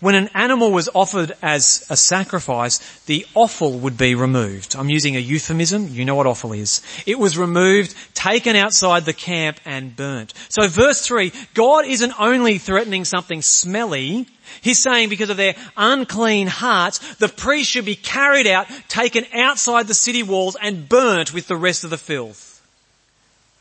When 0.00 0.14
an 0.14 0.30
animal 0.32 0.72
was 0.72 0.88
offered 0.94 1.32
as 1.42 1.86
a 1.90 1.96
sacrifice, 1.96 2.78
the 3.04 3.26
offal 3.34 3.78
would 3.80 3.98
be 3.98 4.14
removed. 4.14 4.74
I'm 4.74 4.88
using 4.88 5.14
a 5.14 5.20
euphemism. 5.20 5.88
You 5.88 6.06
know 6.06 6.14
what 6.14 6.26
offal 6.26 6.54
is. 6.54 6.80
It 7.04 7.18
was 7.18 7.36
removed, 7.36 7.94
taken 8.14 8.56
outside 8.56 9.04
the 9.04 9.12
camp 9.12 9.60
and 9.66 9.94
burnt. 9.94 10.32
So 10.48 10.66
verse 10.68 11.06
three, 11.06 11.32
God 11.52 11.84
isn't 11.84 12.18
only 12.18 12.56
threatening 12.56 13.04
something 13.04 13.42
smelly, 13.42 14.26
He's 14.62 14.82
saying 14.82 15.10
because 15.10 15.30
of 15.30 15.36
their 15.36 15.54
unclean 15.76 16.46
hearts, 16.48 16.98
the 17.16 17.28
priest 17.28 17.70
should 17.70 17.84
be 17.84 17.94
carried 17.94 18.46
out, 18.46 18.66
taken 18.88 19.24
outside 19.32 19.86
the 19.86 19.94
city 19.94 20.22
walls 20.22 20.56
and 20.60 20.88
burnt 20.88 21.32
with 21.32 21.46
the 21.46 21.56
rest 21.56 21.84
of 21.84 21.90
the 21.90 21.98
filth. 21.98 22.60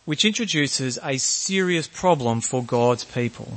Which 0.05 0.25
introduces 0.25 0.97
a 1.03 1.17
serious 1.17 1.87
problem 1.87 2.41
for 2.41 2.63
God's 2.63 3.03
people. 3.03 3.53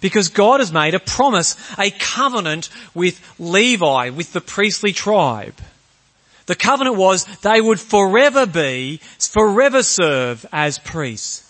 Because 0.00 0.28
God 0.28 0.60
has 0.60 0.72
made 0.72 0.94
a 0.94 1.00
promise, 1.00 1.56
a 1.78 1.90
covenant 1.90 2.68
with 2.94 3.20
Levi, 3.38 4.10
with 4.10 4.32
the 4.32 4.40
priestly 4.40 4.92
tribe. 4.92 5.54
The 6.46 6.54
covenant 6.54 6.96
was 6.96 7.24
they 7.42 7.60
would 7.60 7.78
forever 7.78 8.46
be, 8.46 9.00
forever 9.18 9.82
serve 9.82 10.46
as 10.52 10.78
priests. 10.78 11.44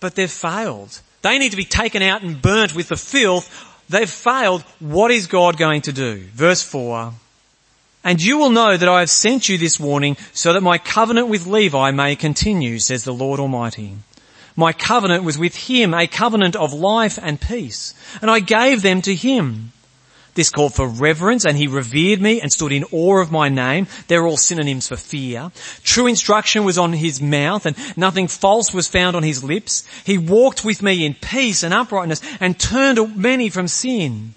But 0.00 0.14
they've 0.14 0.30
failed. 0.30 1.00
They 1.22 1.38
need 1.38 1.50
to 1.50 1.56
be 1.56 1.64
taken 1.64 2.02
out 2.02 2.22
and 2.22 2.40
burnt 2.40 2.74
with 2.74 2.88
the 2.88 2.96
filth. 2.96 3.48
They've 3.88 4.08
failed. 4.08 4.62
What 4.80 5.10
is 5.10 5.26
God 5.26 5.56
going 5.56 5.82
to 5.82 5.92
do? 5.92 6.18
Verse 6.34 6.62
4. 6.62 7.12
And 8.04 8.22
you 8.22 8.38
will 8.38 8.50
know 8.50 8.76
that 8.76 8.88
I 8.88 9.00
have 9.00 9.10
sent 9.10 9.48
you 9.48 9.58
this 9.58 9.80
warning 9.80 10.16
so 10.32 10.52
that 10.52 10.62
my 10.62 10.78
covenant 10.78 11.28
with 11.28 11.46
Levi 11.46 11.90
may 11.90 12.14
continue, 12.14 12.78
says 12.78 13.04
the 13.04 13.14
Lord 13.14 13.40
Almighty. 13.40 13.96
My 14.58 14.72
covenant 14.72 15.22
was 15.22 15.38
with 15.38 15.54
him, 15.54 15.94
a 15.94 16.08
covenant 16.08 16.56
of 16.56 16.72
life 16.72 17.16
and 17.22 17.40
peace, 17.40 17.94
and 18.20 18.28
I 18.28 18.40
gave 18.40 18.82
them 18.82 19.00
to 19.02 19.14
him. 19.14 19.70
This 20.34 20.50
called 20.50 20.74
for 20.74 20.88
reverence 20.88 21.44
and 21.44 21.56
he 21.56 21.68
revered 21.68 22.20
me 22.20 22.40
and 22.40 22.52
stood 22.52 22.72
in 22.72 22.82
awe 22.90 23.20
of 23.20 23.30
my 23.30 23.48
name. 23.48 23.86
They're 24.08 24.26
all 24.26 24.36
synonyms 24.36 24.88
for 24.88 24.96
fear. 24.96 25.52
True 25.84 26.08
instruction 26.08 26.64
was 26.64 26.76
on 26.76 26.92
his 26.92 27.22
mouth 27.22 27.66
and 27.66 27.76
nothing 27.96 28.26
false 28.26 28.74
was 28.74 28.88
found 28.88 29.14
on 29.14 29.22
his 29.22 29.44
lips. 29.44 29.86
He 30.04 30.18
walked 30.18 30.64
with 30.64 30.82
me 30.82 31.06
in 31.06 31.14
peace 31.14 31.62
and 31.62 31.72
uprightness 31.72 32.20
and 32.40 32.58
turned 32.58 33.16
many 33.16 33.50
from 33.50 33.68
sin. 33.68 34.34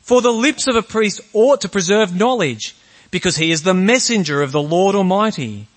For 0.00 0.20
the 0.20 0.32
lips 0.32 0.66
of 0.66 0.74
a 0.74 0.82
priest 0.82 1.20
ought 1.32 1.60
to 1.60 1.68
preserve 1.68 2.16
knowledge 2.16 2.74
because 3.12 3.36
he 3.36 3.52
is 3.52 3.62
the 3.62 3.74
messenger 3.74 4.42
of 4.42 4.50
the 4.50 4.62
Lord 4.62 4.96
Almighty 4.96 5.68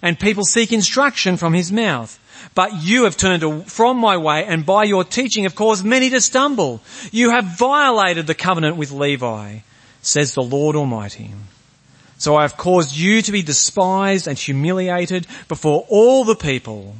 and 0.00 0.18
people 0.18 0.44
seek 0.44 0.72
instruction 0.72 1.36
from 1.36 1.52
his 1.52 1.70
mouth. 1.70 2.18
But 2.54 2.82
you 2.82 3.04
have 3.04 3.16
turned 3.16 3.70
from 3.70 3.98
my 3.98 4.16
way 4.16 4.44
and 4.44 4.66
by 4.66 4.84
your 4.84 5.04
teaching 5.04 5.44
have 5.44 5.54
caused 5.54 5.84
many 5.84 6.10
to 6.10 6.20
stumble. 6.20 6.80
You 7.10 7.30
have 7.30 7.58
violated 7.58 8.26
the 8.26 8.34
covenant 8.34 8.76
with 8.76 8.92
Levi, 8.92 9.58
says 10.02 10.34
the 10.34 10.42
Lord 10.42 10.76
Almighty. 10.76 11.32
So 12.18 12.36
I 12.36 12.42
have 12.42 12.56
caused 12.56 12.96
you 12.96 13.22
to 13.22 13.32
be 13.32 13.42
despised 13.42 14.26
and 14.26 14.38
humiliated 14.38 15.26
before 15.48 15.84
all 15.88 16.24
the 16.24 16.36
people 16.36 16.96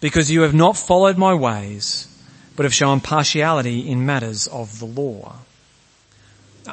because 0.00 0.30
you 0.30 0.42
have 0.42 0.54
not 0.54 0.76
followed 0.76 1.18
my 1.18 1.34
ways, 1.34 2.08
but 2.56 2.64
have 2.64 2.74
shown 2.74 3.00
partiality 3.00 3.88
in 3.88 4.06
matters 4.06 4.46
of 4.46 4.78
the 4.78 4.86
law. 4.86 5.36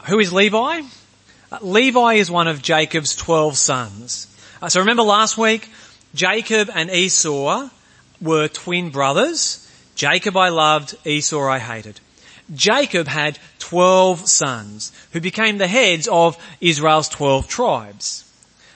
Who 0.08 0.20
is 0.20 0.34
Levi? 0.34 0.82
Uh, 1.52 1.58
Levi 1.62 2.16
is 2.16 2.30
one 2.30 2.48
of 2.48 2.62
Jacob's 2.62 3.16
12 3.16 3.58
sons. 3.58 4.28
Uh, 4.62 4.70
so 4.70 4.80
remember 4.80 5.04
last 5.04 5.38
week, 5.38 5.70
Jacob 6.14 6.70
and 6.74 6.90
Esau 6.90 7.70
were 8.22 8.48
twin 8.48 8.90
brothers. 8.90 9.64
Jacob 9.96 10.38
I 10.38 10.50
loved, 10.50 10.96
Esau 11.06 11.48
I 11.48 11.60
hated. 11.60 12.00
Jacob 12.54 13.08
had 13.08 13.40
12 13.60 14.28
sons 14.28 14.92
who 15.12 15.20
became 15.20 15.58
the 15.58 15.68
heads 15.68 16.08
of 16.08 16.38
Israel's 16.62 17.10
12 17.10 17.48
tribes. 17.48 18.24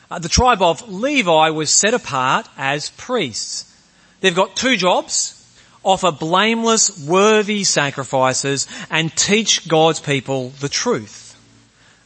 Uh, 0.09 0.19
the 0.19 0.27
tribe 0.27 0.61
of 0.61 0.91
Levi 0.91 1.49
was 1.51 1.71
set 1.71 1.93
apart 1.93 2.47
as 2.57 2.89
priests. 2.91 3.73
They've 4.19 4.35
got 4.35 4.57
two 4.57 4.75
jobs, 4.75 5.37
offer 5.83 6.11
blameless, 6.11 7.07
worthy 7.07 7.63
sacrifices 7.63 8.67
and 8.89 9.15
teach 9.15 9.67
God's 9.67 10.01
people 10.01 10.49
the 10.59 10.69
truth. 10.69 11.37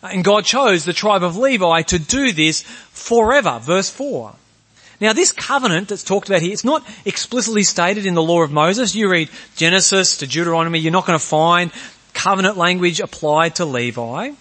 And 0.04 0.24
God 0.24 0.46
chose 0.46 0.86
the 0.86 0.94
tribe 0.94 1.24
of 1.24 1.36
Levi 1.36 1.82
to 1.84 1.98
do 1.98 2.32
this 2.32 2.62
forever. 2.62 3.60
Verse 3.62 3.90
4. 3.90 4.36
Now 5.02 5.14
this 5.14 5.32
covenant 5.32 5.90
that's 5.90 6.04
talked 6.04 6.30
about 6.30 6.42
here, 6.42 6.54
it's 6.54 6.64
not 6.64 6.86
explicitly 7.06 7.64
stated 7.64 8.06
in 8.06 8.14
the 8.14 8.24
law 8.24 8.42
of 8.42 8.52
Moses. 8.52 8.96
You 8.96 9.10
read 9.10 9.30
Genesis 9.56 10.18
to 10.18 10.28
Deuteronomy, 10.28 10.80
you're 10.80 10.92
not 10.92 11.06
going 11.06 11.20
to 11.20 11.26
find 11.26 11.72
covenant 12.14 12.58
language 12.58 13.00
applied 13.00 13.56
to 13.56 13.66
Levi. 13.66 14.32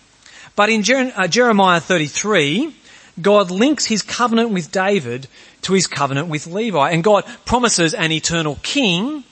But 0.56 0.70
in 0.70 0.82
uh, 1.16 1.26
Jeremiah 1.26 1.80
33, 1.80 2.74
God 3.20 3.50
links 3.50 3.86
his 3.86 4.02
covenant 4.02 4.50
with 4.50 4.72
David 4.72 5.26
to 5.62 5.72
his 5.72 5.86
covenant 5.86 6.28
with 6.28 6.46
Levi. 6.46 6.90
And 6.90 7.02
God 7.02 7.24
promises 7.44 7.92
an 7.94 8.12
eternal 8.12 8.58
king 8.62 9.24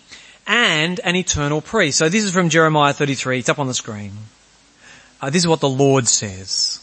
and 0.46 1.00
an 1.00 1.16
eternal 1.16 1.60
priest. 1.60 1.98
So 1.98 2.08
this 2.08 2.24
is 2.24 2.32
from 2.32 2.48
Jeremiah 2.48 2.92
33. 2.92 3.38
It's 3.38 3.48
up 3.48 3.58
on 3.58 3.68
the 3.68 3.74
screen. 3.74 4.12
Uh, 5.20 5.30
this 5.30 5.42
is 5.42 5.48
what 5.48 5.60
the 5.60 5.68
Lord 5.68 6.08
says. 6.08 6.80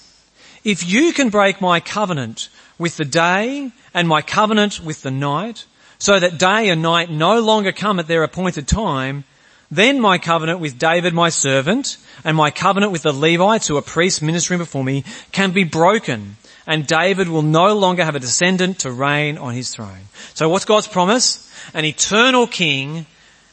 If 0.64 0.88
you 0.88 1.14
can 1.14 1.30
break 1.30 1.62
my 1.62 1.80
covenant 1.80 2.50
with 2.80 2.98
the 2.98 3.06
day 3.06 3.72
and 3.94 4.08
my 4.08 4.24
covenant 4.24 4.80
with 4.84 5.04
the 5.04 5.12
night, 5.12 5.66
so 6.00 6.20
that 6.20 6.40
day 6.40 6.70
and 6.70 6.82
night 6.82 7.12
no 7.12 7.40
longer 7.40 7.72
come 7.72 8.00
at 8.00 8.08
their 8.08 8.24
appointed 8.24 8.68
time, 8.68 9.26
then 9.70 10.00
my 10.00 10.18
covenant 10.18 10.60
with 10.60 10.80
David 10.80 11.14
my 11.14 11.30
servant 11.30 11.98
and 12.24 12.36
my 12.36 12.50
covenant 12.50 12.92
with 12.92 13.04
the 13.04 13.14
Levites 13.14 13.68
who 13.68 13.78
are 13.78 13.84
priests 13.84 14.22
ministering 14.22 14.58
before 14.58 14.84
me 14.84 15.04
can 15.32 15.52
be 15.52 15.64
broken 15.64 16.38
and 16.66 16.86
David 16.86 17.30
will 17.30 17.42
no 17.42 17.76
longer 17.76 18.06
have 18.06 18.16
a 18.16 18.20
descendant 18.20 18.80
to 18.80 18.92
reign 18.92 19.38
on 19.38 19.54
his 19.54 19.74
throne. 19.74 20.08
So 20.34 20.50
what's 20.50 20.66
God's 20.66 20.88
promise? 20.88 21.52
An 21.74 21.84
eternal 21.84 22.48
king 22.48 23.06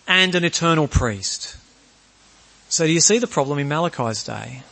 and 0.06 0.34
an 0.34 0.44
eternal 0.44 0.86
priest. 0.86 1.56
So 2.68 2.86
do 2.86 2.92
you 2.92 3.00
see 3.00 3.18
the 3.18 3.26
problem 3.26 3.58
in 3.58 3.68
Malachi's 3.68 4.22
day? 4.22 4.62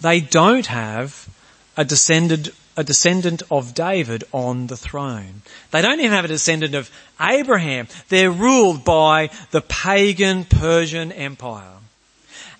They 0.00 0.20
don't 0.20 0.66
have 0.66 1.28
a 1.76 1.84
descendant 1.84 2.50
a 2.76 2.84
descendant 2.84 3.42
of 3.50 3.74
David 3.74 4.24
on 4.32 4.66
the 4.66 4.76
throne. 4.76 5.42
They 5.70 5.82
don't 5.82 6.00
even 6.00 6.12
have 6.12 6.24
a 6.24 6.28
descendant 6.28 6.74
of 6.74 6.90
Abraham. 7.20 7.88
They're 8.08 8.30
ruled 8.30 8.84
by 8.84 9.30
the 9.50 9.62
pagan 9.62 10.44
Persian 10.44 11.12
Empire. 11.12 11.76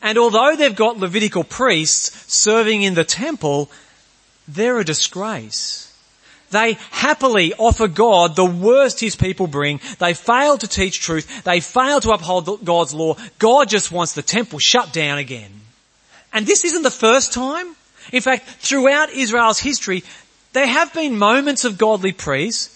And 0.02 0.18
although 0.18 0.56
they've 0.56 0.74
got 0.74 0.98
Levitical 0.98 1.44
priests 1.44 2.32
serving 2.32 2.82
in 2.82 2.94
the 2.94 3.04
temple, 3.04 3.70
they're 4.48 4.80
a 4.80 4.84
disgrace. 4.84 5.82
They 6.50 6.74
happily 6.90 7.54
offer 7.54 7.88
God 7.88 8.36
the 8.36 8.44
worst 8.44 9.00
his 9.00 9.16
people 9.16 9.46
bring. 9.46 9.80
They 9.98 10.14
fail 10.14 10.56
to 10.58 10.68
teach 10.68 11.00
truth. 11.00 11.44
They 11.44 11.60
fail 11.60 12.00
to 12.00 12.12
uphold 12.12 12.64
God's 12.64 12.94
law. 12.94 13.16
God 13.38 13.68
just 13.68 13.90
wants 13.90 14.14
the 14.14 14.22
temple 14.22 14.58
shut 14.58 14.92
down 14.92 15.18
again. 15.18 15.50
And 16.32 16.46
this 16.46 16.64
isn't 16.64 16.82
the 16.82 16.90
first 16.90 17.32
time. 17.32 17.75
In 18.12 18.22
fact, 18.22 18.46
throughout 18.46 19.10
Israel's 19.10 19.60
history, 19.60 20.04
there 20.52 20.66
have 20.66 20.92
been 20.94 21.18
moments 21.18 21.64
of 21.64 21.78
godly 21.78 22.12
priests, 22.12 22.72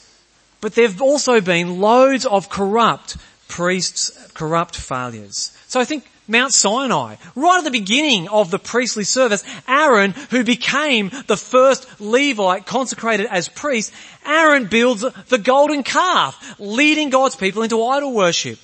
but 0.60 0.74
there 0.74 0.86
have 0.86 1.00
also 1.00 1.40
been 1.40 1.80
loads 1.80 2.26
of 2.26 2.48
corrupt 2.48 3.16
priests, 3.48 4.10
corrupt 4.34 4.76
failures. 4.76 5.56
So 5.68 5.80
I 5.80 5.84
think 5.84 6.04
Mount 6.28 6.54
Sinai, 6.54 7.16
right 7.34 7.58
at 7.58 7.64
the 7.64 7.70
beginning 7.70 8.28
of 8.28 8.50
the 8.50 8.58
priestly 8.58 9.04
service, 9.04 9.42
Aaron, 9.66 10.12
who 10.30 10.44
became 10.44 11.10
the 11.26 11.36
first 11.36 11.88
Levite 12.00 12.66
consecrated 12.66 13.26
as 13.26 13.48
priest, 13.48 13.92
Aaron 14.24 14.66
builds 14.66 15.04
the 15.28 15.38
golden 15.38 15.82
calf, 15.82 16.54
leading 16.60 17.10
God's 17.10 17.34
people 17.34 17.62
into 17.62 17.82
idol 17.82 18.12
worship. 18.12 18.58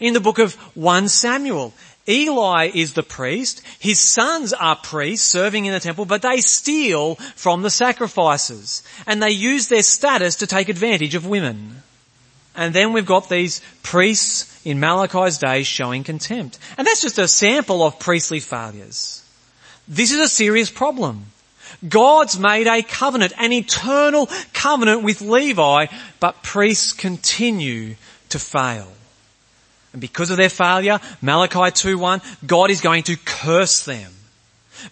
In 0.00 0.14
the 0.14 0.20
book 0.20 0.38
of 0.38 0.54
1 0.74 1.08
Samuel, 1.08 1.74
Eli 2.08 2.70
is 2.72 2.92
the 2.92 3.02
priest, 3.02 3.62
his 3.78 3.98
sons 3.98 4.52
are 4.52 4.76
priests 4.76 5.26
serving 5.26 5.66
in 5.66 5.72
the 5.72 5.80
temple, 5.80 6.04
but 6.04 6.22
they 6.22 6.40
steal 6.40 7.16
from 7.34 7.62
the 7.62 7.70
sacrifices 7.70 8.82
and 9.06 9.22
they 9.22 9.30
use 9.30 9.68
their 9.68 9.82
status 9.82 10.36
to 10.36 10.46
take 10.46 10.68
advantage 10.68 11.14
of 11.14 11.26
women. 11.26 11.82
And 12.54 12.72
then 12.72 12.92
we've 12.92 13.06
got 13.06 13.28
these 13.28 13.60
priests 13.82 14.60
in 14.64 14.80
Malachi's 14.80 15.38
days 15.38 15.66
showing 15.66 16.04
contempt. 16.04 16.58
And 16.78 16.86
that's 16.86 17.02
just 17.02 17.18
a 17.18 17.28
sample 17.28 17.82
of 17.82 17.98
priestly 17.98 18.40
failures. 18.40 19.22
This 19.86 20.12
is 20.12 20.20
a 20.20 20.28
serious 20.28 20.70
problem. 20.70 21.26
God's 21.86 22.38
made 22.38 22.66
a 22.66 22.82
covenant, 22.82 23.32
an 23.38 23.52
eternal 23.52 24.28
covenant 24.52 25.02
with 25.02 25.20
Levi, 25.20 25.86
but 26.20 26.42
priests 26.42 26.92
continue 26.92 27.96
to 28.30 28.38
fail. 28.38 28.88
And 29.96 30.00
because 30.02 30.28
of 30.28 30.36
their 30.36 30.50
failure, 30.50 31.00
Malachi 31.22 31.72
2.1, 31.72 32.46
God 32.46 32.70
is 32.70 32.82
going 32.82 33.04
to 33.04 33.16
curse 33.16 33.86
them. 33.86 34.12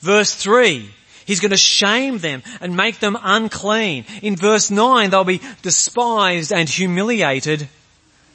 Verse 0.01 0.35
3, 0.35 0.89
He's 1.27 1.41
going 1.41 1.51
to 1.51 1.59
shame 1.59 2.17
them 2.21 2.43
and 2.63 2.75
make 2.75 3.01
them 3.01 3.19
unclean. 3.23 4.07
In 4.23 4.35
verse 4.35 4.71
9, 4.71 5.11
they'll 5.11 5.23
be 5.23 5.43
despised 5.61 6.55
and 6.55 6.67
humiliated. 6.67 7.69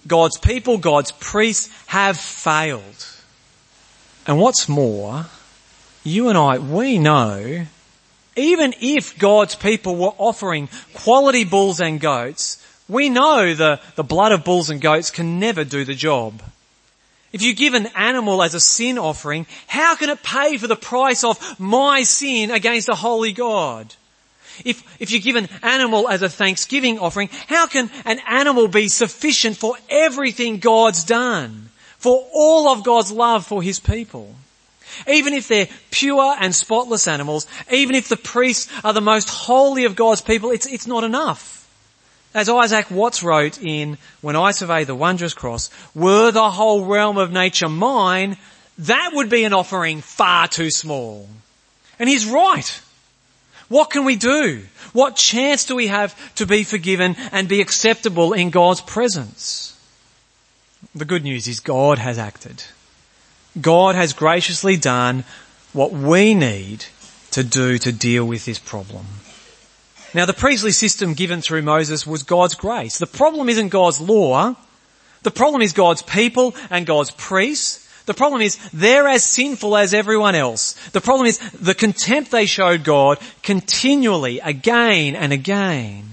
God's 0.05 0.37
people, 0.37 0.77
God's 0.77 1.11
priests 1.13 1.71
have 1.87 2.19
failed. 2.19 3.07
And 4.27 4.39
what's 4.39 4.69
more, 4.69 5.25
you 6.03 6.29
and 6.29 6.37
I, 6.37 6.59
we 6.59 6.99
know, 6.99 7.65
even 8.35 8.75
if 8.79 9.17
God's 9.17 9.55
people 9.55 9.95
were 9.95 10.13
offering 10.19 10.69
quality 10.93 11.45
bulls 11.45 11.79
and 11.79 11.99
goats, 11.99 12.63
we 12.87 13.09
know 13.09 13.55
the, 13.55 13.79
the 13.95 14.03
blood 14.03 14.33
of 14.33 14.43
bulls 14.43 14.69
and 14.69 14.79
goats 14.79 15.09
can 15.09 15.39
never 15.39 15.63
do 15.63 15.83
the 15.83 15.95
job. 15.95 16.43
If 17.31 17.41
you 17.41 17.53
give 17.53 17.75
an 17.75 17.87
animal 17.95 18.41
as 18.41 18.55
a 18.55 18.59
sin 18.59 18.97
offering, 18.97 19.45
how 19.67 19.95
can 19.95 20.09
it 20.09 20.23
pay 20.23 20.57
for 20.57 20.67
the 20.67 20.75
price 20.75 21.23
of 21.23 21.59
my 21.59 22.03
sin 22.03 22.49
against 22.49 22.89
a 22.89 22.95
holy 22.95 23.33
God? 23.33 23.93
If, 24.65 24.83
if 24.99 25.11
you 25.11 25.21
give 25.21 25.35
an 25.35 25.47
animal 25.61 26.09
as 26.09 26.21
a 26.21 26.29
thanksgiving 26.29 26.99
offering, 26.99 27.29
how 27.47 27.67
can 27.67 27.89
an 28.05 28.19
animal 28.27 28.67
be 28.67 28.87
sufficient 28.87 29.57
for 29.57 29.75
everything 29.89 30.59
God's 30.59 31.03
done? 31.03 31.69
For 31.97 32.27
all 32.33 32.69
of 32.69 32.83
God's 32.83 33.11
love 33.11 33.45
for 33.45 33.61
His 33.61 33.79
people? 33.79 34.33
Even 35.07 35.33
if 35.33 35.47
they're 35.47 35.67
pure 35.91 36.35
and 36.39 36.53
spotless 36.53 37.07
animals, 37.07 37.45
even 37.71 37.95
if 37.95 38.09
the 38.09 38.17
priests 38.17 38.71
are 38.83 38.93
the 38.93 39.01
most 39.01 39.29
holy 39.29 39.85
of 39.85 39.95
God's 39.95 40.21
people, 40.21 40.51
it's, 40.51 40.65
it's 40.65 40.87
not 40.87 41.03
enough. 41.03 41.58
As 42.33 42.47
Isaac 42.47 42.91
Watts 42.91 43.23
wrote 43.23 43.61
in 43.61 43.97
When 44.21 44.35
I 44.35 44.51
Survey 44.51 44.83
the 44.83 44.95
Wondrous 44.95 45.33
Cross, 45.33 45.71
were 45.95 46.31
the 46.31 46.51
whole 46.51 46.85
realm 46.85 47.17
of 47.17 47.31
nature 47.31 47.69
mine, 47.69 48.37
that 48.77 49.11
would 49.13 49.29
be 49.29 49.43
an 49.43 49.53
offering 49.53 50.01
far 50.01 50.47
too 50.47 50.69
small. 50.69 51.27
And 51.97 52.07
he's 52.07 52.25
right. 52.25 52.81
What 53.67 53.89
can 53.89 54.05
we 54.05 54.15
do? 54.15 54.63
What 54.93 55.15
chance 55.15 55.65
do 55.65 55.75
we 55.75 55.87
have 55.87 56.15
to 56.35 56.45
be 56.45 56.63
forgiven 56.63 57.15
and 57.31 57.47
be 57.47 57.61
acceptable 57.61 58.33
in 58.33 58.49
God's 58.49 58.81
presence? 58.81 59.77
The 60.95 61.05
good 61.05 61.23
news 61.23 61.47
is 61.47 61.59
God 61.59 61.99
has 61.99 62.17
acted. 62.17 62.63
God 63.59 63.95
has 63.95 64.13
graciously 64.13 64.77
done 64.77 65.23
what 65.73 65.91
we 65.91 66.33
need 66.33 66.85
to 67.31 67.43
do 67.43 67.77
to 67.79 67.91
deal 67.91 68.25
with 68.25 68.45
this 68.45 68.59
problem. 68.59 69.05
Now 70.13 70.25
the 70.25 70.33
priestly 70.33 70.71
system 70.71 71.13
given 71.13 71.41
through 71.41 71.61
Moses 71.61 72.05
was 72.05 72.23
God's 72.23 72.55
grace. 72.55 72.97
The 72.97 73.07
problem 73.07 73.49
isn't 73.49 73.69
God's 73.69 74.01
law. 74.01 74.55
The 75.23 75.31
problem 75.31 75.61
is 75.61 75.73
God's 75.73 76.01
people 76.01 76.55
and 76.69 76.85
God's 76.85 77.11
priests. 77.11 77.87
The 78.05 78.13
problem 78.13 78.41
is 78.41 78.57
they're 78.71 79.07
as 79.07 79.23
sinful 79.23 79.77
as 79.77 79.93
everyone 79.93 80.33
else. 80.33 80.73
The 80.89 81.01
problem 81.01 81.27
is 81.27 81.37
the 81.51 81.75
contempt 81.75 82.31
they 82.31 82.47
showed 82.47 82.83
God 82.83 83.19
continually, 83.43 84.39
again 84.39 85.15
and 85.15 85.31
again. 85.31 86.05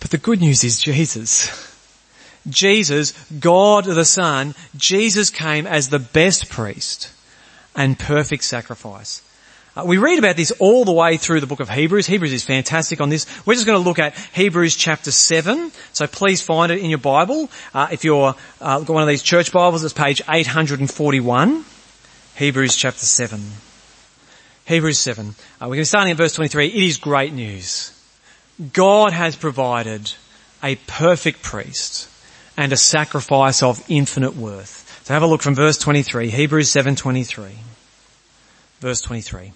But 0.00 0.10
the 0.10 0.18
good 0.18 0.40
news 0.40 0.62
is 0.64 0.78
Jesus. 0.78 1.70
Jesus, 2.48 3.12
God 3.40 3.86
the 3.86 4.04
Son, 4.04 4.54
Jesus 4.76 5.30
came 5.30 5.66
as 5.66 5.88
the 5.88 5.98
best 5.98 6.50
priest 6.50 7.10
and 7.74 7.98
perfect 7.98 8.44
sacrifice. 8.44 9.22
Uh, 9.76 9.84
we 9.84 9.98
read 9.98 10.18
about 10.20 10.36
this 10.36 10.52
all 10.52 10.84
the 10.84 10.92
way 10.92 11.16
through 11.16 11.40
the 11.40 11.48
book 11.48 11.58
of 11.58 11.68
Hebrews. 11.68 12.06
Hebrews 12.06 12.32
is 12.32 12.44
fantastic 12.44 13.00
on 13.00 13.08
this. 13.08 13.26
We're 13.44 13.54
just 13.54 13.66
going 13.66 13.82
to 13.82 13.88
look 13.88 13.98
at 13.98 14.14
Hebrews 14.32 14.76
chapter 14.76 15.10
7. 15.10 15.72
So 15.92 16.06
please 16.06 16.40
find 16.40 16.70
it 16.70 16.78
in 16.78 16.90
your 16.90 16.98
Bible. 16.98 17.50
Uh, 17.74 17.88
if 17.90 18.04
you've 18.04 18.36
uh, 18.60 18.78
got 18.80 18.88
one 18.88 19.02
of 19.02 19.08
these 19.08 19.22
church 19.22 19.50
Bibles, 19.50 19.82
it's 19.82 19.92
page 19.92 20.22
841. 20.28 21.64
Hebrews 22.36 22.76
chapter 22.76 23.04
7. 23.04 23.40
Hebrews 24.66 24.98
7. 24.98 25.28
Uh, 25.28 25.32
we're 25.62 25.66
going 25.66 25.78
to 25.80 25.86
start 25.86 26.08
in 26.08 26.16
verse 26.16 26.34
23. 26.34 26.68
It 26.68 26.74
is 26.74 26.96
great 26.96 27.32
news. 27.32 27.90
God 28.72 29.12
has 29.12 29.34
provided 29.34 30.12
a 30.62 30.76
perfect 30.86 31.42
priest 31.42 32.08
and 32.56 32.72
a 32.72 32.76
sacrifice 32.76 33.62
of 33.62 33.84
infinite 33.88 34.36
worth. 34.36 35.02
So 35.04 35.14
have 35.14 35.24
a 35.24 35.26
look 35.26 35.42
from 35.42 35.56
verse 35.56 35.78
23, 35.78 36.30
Hebrews 36.30 36.70
7:23. 36.70 37.56
Verse 38.80 39.00
23. 39.00 39.52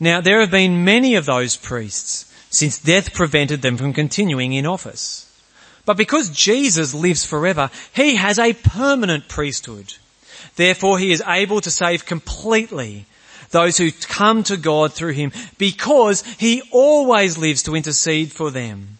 Now 0.00 0.22
there 0.22 0.40
have 0.40 0.50
been 0.50 0.84
many 0.84 1.14
of 1.16 1.26
those 1.26 1.56
priests 1.56 2.24
since 2.48 2.78
death 2.78 3.12
prevented 3.12 3.60
them 3.60 3.76
from 3.76 3.92
continuing 3.92 4.54
in 4.54 4.64
office. 4.64 5.26
But 5.84 5.98
because 5.98 6.30
Jesus 6.30 6.94
lives 6.94 7.24
forever, 7.24 7.70
he 7.92 8.16
has 8.16 8.38
a 8.38 8.54
permanent 8.54 9.28
priesthood. 9.28 9.94
Therefore 10.56 10.98
he 10.98 11.12
is 11.12 11.22
able 11.26 11.60
to 11.60 11.70
save 11.70 12.06
completely 12.06 13.04
those 13.50 13.76
who 13.76 13.92
come 13.92 14.42
to 14.44 14.56
God 14.56 14.94
through 14.94 15.12
him 15.12 15.32
because 15.58 16.22
he 16.38 16.62
always 16.72 17.36
lives 17.36 17.64
to 17.64 17.76
intercede 17.76 18.32
for 18.32 18.50
them. 18.50 18.98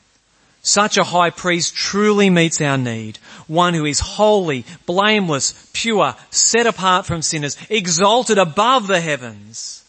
Such 0.63 0.99
a 0.99 1.05
high 1.05 1.31
priest 1.31 1.75
truly 1.75 2.29
meets 2.29 2.61
our 2.61 2.77
need. 2.77 3.19
One 3.47 3.73
who 3.73 3.87
is 3.87 4.01
holy, 4.01 4.67
blameless, 4.85 5.71
pure, 5.73 6.15
set 6.31 6.67
apart 6.67 7.07
from 7.07 7.23
sinners, 7.23 7.57
exalted 7.71 8.37
above 8.37 8.87
the 8.87 9.01
heavens 9.01 9.80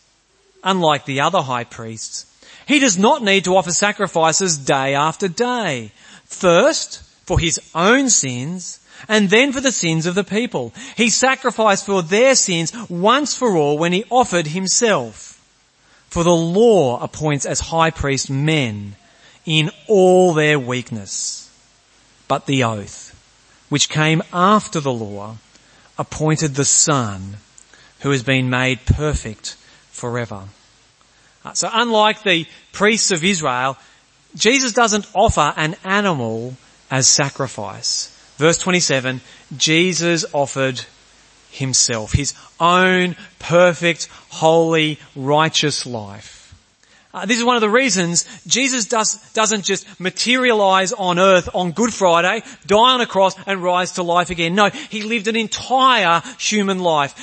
unlike 0.63 1.05
the 1.05 1.21
other 1.21 1.41
high 1.41 1.63
priests. 1.63 2.25
He 2.67 2.79
does 2.79 2.97
not 2.97 3.23
need 3.23 3.45
to 3.45 3.55
offer 3.55 3.71
sacrifices 3.71 4.57
day 4.57 4.95
after 4.95 5.27
day. 5.27 5.91
First, 6.25 7.03
for 7.25 7.39
his 7.39 7.59
own 7.75 8.09
sins, 8.09 8.79
and 9.07 9.29
then 9.29 9.51
for 9.51 9.61
the 9.61 9.71
sins 9.71 10.05
of 10.05 10.15
the 10.15 10.23
people. 10.23 10.73
He 10.95 11.09
sacrificed 11.09 11.85
for 11.85 12.01
their 12.01 12.35
sins 12.35 12.73
once 12.89 13.35
for 13.35 13.55
all 13.55 13.77
when 13.77 13.93
he 13.93 14.05
offered 14.09 14.47
himself. 14.47 15.37
For 16.09 16.23
the 16.23 16.35
law 16.35 17.01
appoints 17.01 17.45
as 17.45 17.59
high 17.59 17.91
priest 17.91 18.29
men 18.29 18.95
in 19.45 19.71
all 19.87 20.33
their 20.33 20.59
weakness. 20.59 21.49
But 22.27 22.45
the 22.45 22.63
oath, 22.63 23.17
which 23.69 23.89
came 23.89 24.21
after 24.31 24.79
the 24.79 24.93
law, 24.93 25.37
appointed 25.97 26.55
the 26.55 26.65
Son, 26.65 27.37
who 28.01 28.11
has 28.11 28.23
been 28.23 28.49
made 28.49 28.85
perfect 28.85 29.55
forever. 30.01 30.41
Uh, 31.45 31.53
so 31.53 31.69
unlike 31.71 32.23
the 32.23 32.47
priests 32.71 33.11
of 33.11 33.23
Israel, 33.23 33.77
Jesus 34.35 34.73
doesn't 34.73 35.07
offer 35.13 35.53
an 35.55 35.75
animal 35.83 36.55
as 36.89 37.07
sacrifice. 37.07 38.07
Verse 38.37 38.57
27, 38.57 39.21
Jesus 39.55 40.25
offered 40.33 40.81
himself, 41.51 42.13
his 42.13 42.33
own 42.59 43.15
perfect, 43.37 44.09
holy, 44.29 44.99
righteous 45.15 45.85
life. 45.85 46.39
Uh, 47.13 47.25
this 47.25 47.37
is 47.37 47.43
one 47.43 47.57
of 47.57 47.61
the 47.61 47.69
reasons 47.69 48.25
Jesus 48.47 48.85
does, 48.85 49.15
doesn't 49.33 49.65
just 49.65 49.85
materialize 49.99 50.93
on 50.93 51.19
earth 51.19 51.49
on 51.53 51.73
Good 51.73 51.93
Friday, 51.93 52.41
die 52.65 52.93
on 52.93 53.01
a 53.01 53.05
cross 53.05 53.35
and 53.45 53.61
rise 53.61 53.93
to 53.93 54.03
life 54.03 54.31
again. 54.31 54.55
No, 54.55 54.69
he 54.69 55.03
lived 55.03 55.27
an 55.27 55.35
entire 55.35 56.23
human 56.39 56.79
life 56.79 57.13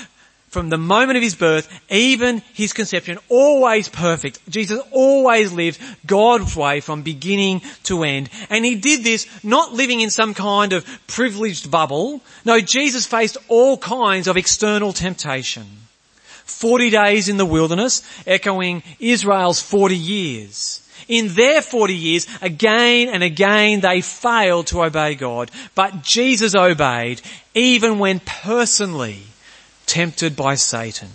from 0.49 0.71
the 0.71 0.79
moment 0.79 1.17
of 1.17 1.23
his 1.23 1.35
birth, 1.35 1.69
even 1.91 2.39
his 2.55 2.73
conception, 2.73 3.19
always 3.29 3.89
perfect. 3.89 4.41
Jesus 4.49 4.81
always 4.91 5.53
lived 5.53 5.79
God's 6.07 6.57
way 6.57 6.81
from 6.81 7.03
beginning 7.03 7.63
to 7.85 8.03
end. 8.03 8.31
And 8.49 8.65
he 8.65 8.75
did 8.75 9.05
this 9.05 9.27
not 9.45 9.75
living 9.75 10.01
in 10.01 10.11
some 10.11 10.35
kind 10.35 10.73
of 10.73 10.87
privileged 11.07 11.71
bubble. 11.71 12.23
No, 12.45 12.61
Jesus 12.61 13.07
faced 13.07 13.37
all 13.49 13.77
kinds 13.77 14.27
of 14.27 14.37
external 14.37 14.93
temptation. 14.93 15.67
40 16.45 16.91
days 16.91 17.29
in 17.29 17.37
the 17.37 17.47
wilderness, 17.47 18.03
echoing 18.27 18.83
Israel's 18.99 19.61
40 19.61 19.97
years. 19.97 20.85
In 21.07 21.29
their 21.35 21.63
40 21.63 21.95
years, 21.95 22.27
again 22.43 23.09
and 23.09 23.23
again 23.23 23.81
they 23.81 24.01
failed 24.01 24.67
to 24.69 24.83
obey 24.83 25.15
God. 25.15 25.51
But 25.75 26.03
Jesus 26.03 26.55
obeyed, 26.55 27.21
even 27.55 27.99
when 27.99 28.21
personally 28.21 29.23
tempted 29.89 30.37
by 30.37 30.55
Satan. 30.55 31.09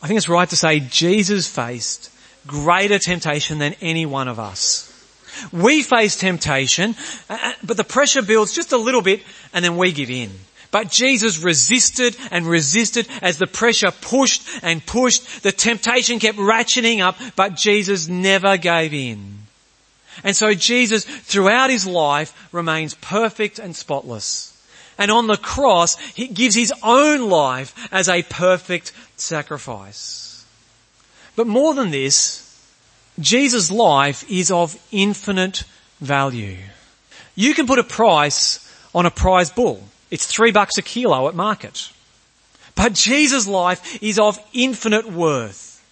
I 0.00 0.06
think 0.06 0.16
it's 0.16 0.28
right 0.28 0.48
to 0.48 0.56
say 0.56 0.80
Jesus 0.80 1.46
faced 1.46 2.10
greater 2.46 2.98
temptation 2.98 3.58
than 3.58 3.74
any 3.80 4.06
one 4.06 4.28
of 4.28 4.38
us. 4.38 4.84
We 5.52 5.82
face 5.82 6.16
temptation, 6.16 6.94
uh, 7.28 7.38
uh, 7.40 7.52
but 7.62 7.76
the 7.76 7.84
pressure 7.84 8.22
builds 8.22 8.54
just 8.54 8.72
a 8.72 8.78
little 8.78 9.02
bit 9.02 9.22
and 9.52 9.64
then 9.64 9.76
we 9.76 9.92
give 9.92 10.10
in. 10.10 10.30
But 10.70 10.90
Jesus 10.90 11.38
resisted 11.38 12.16
and 12.30 12.46
resisted 12.46 13.08
as 13.22 13.38
the 13.38 13.46
pressure 13.46 13.90
pushed 13.90 14.42
and 14.62 14.84
pushed. 14.84 15.42
The 15.42 15.52
temptation 15.52 16.18
kept 16.18 16.38
ratcheting 16.38 17.00
up, 17.00 17.16
but 17.36 17.56
Jesus 17.56 18.08
never 18.08 18.56
gave 18.56 18.92
in. 18.92 19.38
And 20.24 20.36
so 20.36 20.52
Jesus, 20.54 21.04
throughout 21.04 21.70
his 21.70 21.86
life, 21.86 22.48
remains 22.52 22.94
perfect 22.94 23.58
and 23.58 23.74
spotless. 23.74 24.57
And 24.98 25.10
on 25.12 25.28
the 25.28 25.36
cross, 25.36 25.96
he 25.96 26.26
gives 26.26 26.56
his 26.56 26.72
own 26.82 27.30
life 27.30 27.88
as 27.92 28.08
a 28.08 28.24
perfect 28.24 28.92
sacrifice. 29.16 30.44
But 31.36 31.46
more 31.46 31.72
than 31.72 31.92
this, 31.92 32.44
Jesus' 33.20 33.70
life 33.70 34.28
is 34.28 34.50
of 34.50 34.76
infinite 34.90 35.62
value. 36.00 36.58
You 37.36 37.54
can 37.54 37.68
put 37.68 37.78
a 37.78 37.84
price 37.84 38.64
on 38.92 39.06
a 39.06 39.10
prize 39.10 39.50
bull. 39.50 39.84
It's 40.10 40.26
three 40.26 40.50
bucks 40.50 40.78
a 40.78 40.82
kilo 40.82 41.28
at 41.28 41.34
market. 41.34 41.92
But 42.74 42.94
Jesus' 42.94 43.46
life 43.46 44.02
is 44.02 44.18
of 44.18 44.38
infinite 44.52 45.10
worth. 45.10 45.84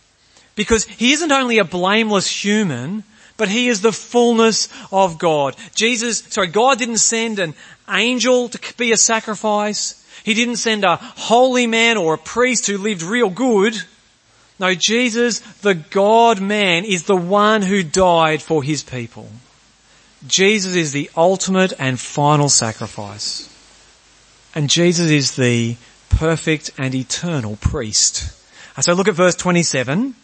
Because 0.57 0.85
he 0.85 1.13
isn't 1.13 1.33
only 1.33 1.59
a 1.59 1.65
blameless 1.65 2.29
human, 2.29 3.05
but 3.37 3.49
he 3.49 3.69
is 3.69 3.81
the 3.81 3.93
fullness 3.93 4.69
of 4.91 5.19
God. 5.19 5.57
Jesus, 5.75 6.21
sorry, 6.29 6.49
God 6.49 6.79
didn't 6.79 6.99
send 6.99 7.39
an 7.39 7.55
angel 7.89 8.49
to 8.49 8.77
be 8.77 8.93
a 8.93 8.97
sacrifice. 8.97 10.03
He 10.25 10.35
didn't 10.35 10.57
send 10.57 10.85
a 10.85 10.97
holy 10.97 11.67
man 11.67 11.97
or 11.97 12.15
a 12.15 12.19
priest 12.19 12.67
who 12.67 12.79
lived 12.79 13.03
real 13.03 13.31
good. 13.31 13.77
No, 14.59 14.75
Jesus, 14.75 15.41
the 15.61 15.75
God 15.75 16.41
man, 16.41 16.85
is 16.85 17.05
the 17.05 17.17
one 17.17 17.63
who 17.63 17.83
died 17.83 18.43
for 18.43 18.63
his 18.63 18.83
people. 18.83 19.29
Jesus 20.27 20.75
is 20.75 20.93
the 20.93 21.11
ultimate 21.17 21.75
and 21.79 22.01
final 22.01 22.49
sacrifice. 22.49 23.53
And 24.55 24.71
Jesus 24.71 25.11
is 25.11 25.37
the 25.37 25.77
perfect 26.09 26.71
and 26.79 26.95
eternal 26.95 27.57
priest. 27.57 28.33
So 28.81 28.95
look 28.95 29.09
at 29.09 29.15
verse 29.15 29.37
27. 29.37 30.15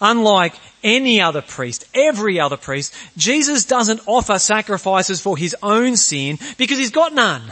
Unlike 0.00 0.54
any 0.82 1.20
other 1.20 1.42
priest, 1.42 1.86
every 1.94 2.38
other 2.40 2.56
priest, 2.56 2.94
Jesus 3.16 3.64
doesn't 3.64 4.02
offer 4.06 4.38
sacrifices 4.38 5.20
for 5.20 5.36
his 5.36 5.56
own 5.62 5.96
sin 5.96 6.38
because 6.56 6.78
he's 6.78 6.90
got 6.90 7.14
none. 7.14 7.42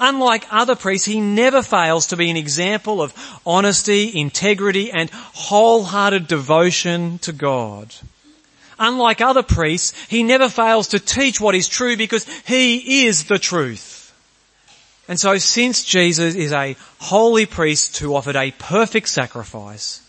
Unlike 0.00 0.46
other 0.50 0.74
priests, 0.74 1.06
he 1.06 1.20
never 1.20 1.62
fails 1.62 2.06
to 2.08 2.16
be 2.16 2.30
an 2.30 2.36
example 2.36 3.02
of 3.02 3.14
honesty, 3.44 4.18
integrity, 4.18 4.90
and 4.90 5.10
wholehearted 5.10 6.26
devotion 6.26 7.18
to 7.18 7.32
God. 7.32 7.94
Unlike 8.78 9.20
other 9.20 9.42
priests, 9.42 9.92
he 10.08 10.22
never 10.22 10.48
fails 10.48 10.88
to 10.88 10.98
teach 10.98 11.40
what 11.40 11.54
is 11.54 11.68
true 11.68 11.96
because 11.96 12.26
he 12.46 13.06
is 13.06 13.24
the 13.24 13.38
truth. 13.38 14.12
And 15.08 15.20
so 15.20 15.36
since 15.38 15.84
Jesus 15.84 16.34
is 16.34 16.52
a 16.52 16.76
holy 16.98 17.44
priest 17.44 17.98
who 17.98 18.14
offered 18.16 18.36
a 18.36 18.52
perfect 18.52 19.08
sacrifice, 19.08 20.00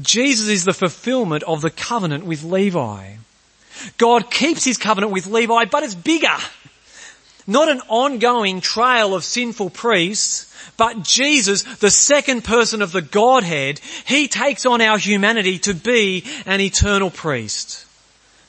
Jesus 0.00 0.48
is 0.48 0.64
the 0.64 0.72
fulfillment 0.72 1.42
of 1.44 1.60
the 1.60 1.70
covenant 1.70 2.24
with 2.24 2.44
Levi. 2.44 3.14
God 3.96 4.30
keeps 4.30 4.64
his 4.64 4.78
covenant 4.78 5.12
with 5.12 5.26
Levi, 5.26 5.64
but 5.66 5.82
it's 5.82 5.94
bigger. 5.94 6.36
Not 7.46 7.68
an 7.68 7.80
ongoing 7.88 8.60
trail 8.60 9.14
of 9.14 9.24
sinful 9.24 9.70
priests, 9.70 10.52
but 10.76 11.02
Jesus, 11.02 11.62
the 11.62 11.90
second 11.90 12.44
person 12.44 12.82
of 12.82 12.92
the 12.92 13.02
Godhead, 13.02 13.80
he 14.04 14.28
takes 14.28 14.66
on 14.66 14.80
our 14.80 14.98
humanity 14.98 15.58
to 15.60 15.74
be 15.74 16.24
an 16.46 16.60
eternal 16.60 17.10
priest. 17.10 17.86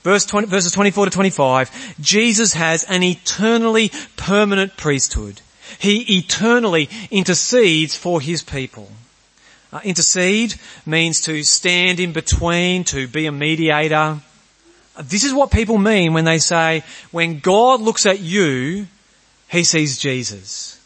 Verse 0.03 0.25
20, 0.25 0.47
verses 0.47 0.71
24 0.71 1.05
to 1.05 1.11
25, 1.11 1.99
Jesus 1.99 2.53
has 2.53 2.83
an 2.83 3.03
eternally 3.03 3.91
permanent 4.15 4.77
priesthood. 4.77 5.41
He 5.79 6.17
eternally 6.17 6.89
intercedes 7.11 7.95
for 7.95 8.21
his 8.21 8.41
people. 8.41 8.89
Uh, 9.71 9.79
intercede 9.83 10.55
means 10.85 11.21
to 11.21 11.43
stand 11.43 11.99
in 11.99 12.11
between, 12.11 12.83
to 12.83 13.07
be 13.07 13.27
a 13.27 13.31
mediator. 13.31 14.19
Uh, 14.95 15.03
this 15.03 15.23
is 15.23 15.33
what 15.33 15.51
people 15.51 15.77
mean 15.77 16.13
when 16.13 16.25
they 16.25 16.39
say, 16.39 16.83
when 17.11 17.39
God 17.39 17.79
looks 17.79 18.05
at 18.05 18.19
you, 18.19 18.87
he 19.47 19.63
sees 19.63 19.99
Jesus. 19.99 20.79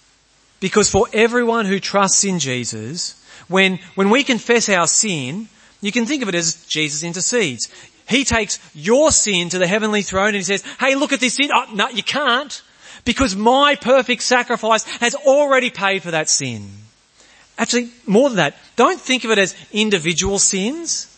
Because 0.60 0.90
for 0.90 1.08
everyone 1.14 1.66
who 1.66 1.80
trusts 1.80 2.24
in 2.24 2.40
Jesus, 2.40 3.22
when, 3.48 3.80
when 3.96 4.10
we 4.10 4.24
confess 4.24 4.68
our 4.70 4.88
sin, 4.88 5.48
you 5.82 5.92
can 5.92 6.06
think 6.06 6.24
of 6.24 6.30
it 6.30 6.36
as 6.36 6.66
Jesus 6.66 7.04
intercedes. 7.04 7.70
He 8.08 8.26
takes 8.26 8.60
your 8.74 9.12
sin 9.12 9.50
to 9.50 9.60
the 9.60 9.68
heavenly 9.68 10.02
throne 10.02 10.28
and 10.28 10.38
he 10.38 10.44
says, 10.44 10.64
hey, 10.80 10.96
look 10.96 11.14
at 11.14 11.20
this 11.22 11.36
sin. 11.36 11.50
Oh, 11.54 11.66
no, 11.74 11.90
you 11.90 12.04
can't. 12.04 12.62
Because 13.06 13.36
my 13.36 13.76
perfect 13.76 14.24
sacrifice 14.24 14.84
has 15.00 15.16
already 15.16 15.70
paid 15.70 16.04
for 16.04 16.12
that 16.12 16.30
sin. 16.30 16.70
Actually, 17.58 17.90
more 18.06 18.30
than 18.30 18.38
that, 18.38 18.58
don't 18.76 19.00
think 19.00 19.24
of 19.24 19.32
it 19.32 19.38
as 19.38 19.56
individual 19.72 20.40
sins. 20.40 21.10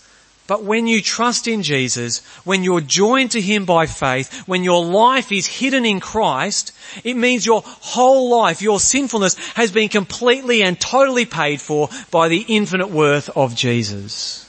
But 0.48 0.64
when 0.64 0.86
you 0.86 1.02
trust 1.02 1.48
in 1.48 1.64
Jesus, 1.64 2.24
when 2.44 2.64
you're 2.64 2.82
joined 2.82 3.32
to 3.32 3.42
Him 3.42 3.66
by 3.66 3.88
faith, 3.88 4.48
when 4.48 4.64
your 4.64 4.86
life 4.86 5.32
is 5.32 5.48
hidden 5.48 5.86
in 5.86 6.00
Christ, 6.00 6.72
it 7.04 7.16
means 7.16 7.46
your 7.46 7.64
whole 7.66 8.30
life, 8.30 8.62
your 8.62 8.80
sinfulness 8.80 9.36
has 9.56 9.72
been 9.72 9.90
completely 9.90 10.62
and 10.62 10.80
totally 10.80 11.26
paid 11.26 11.62
for 11.62 11.90
by 12.12 12.28
the 12.28 12.46
infinite 12.48 12.92
worth 12.92 13.30
of 13.36 13.56
Jesus. 13.56 14.46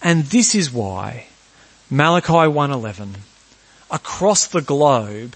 And 0.00 0.26
this 0.26 0.54
is 0.54 0.70
why 0.70 1.26
Malachi 1.90 2.46
1:11 2.46 3.16
across 3.90 4.46
the 4.46 4.62
globe 4.62 5.34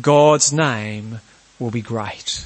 God's 0.00 0.52
name 0.52 1.20
will 1.58 1.72
be 1.72 1.82
great. 1.82 2.44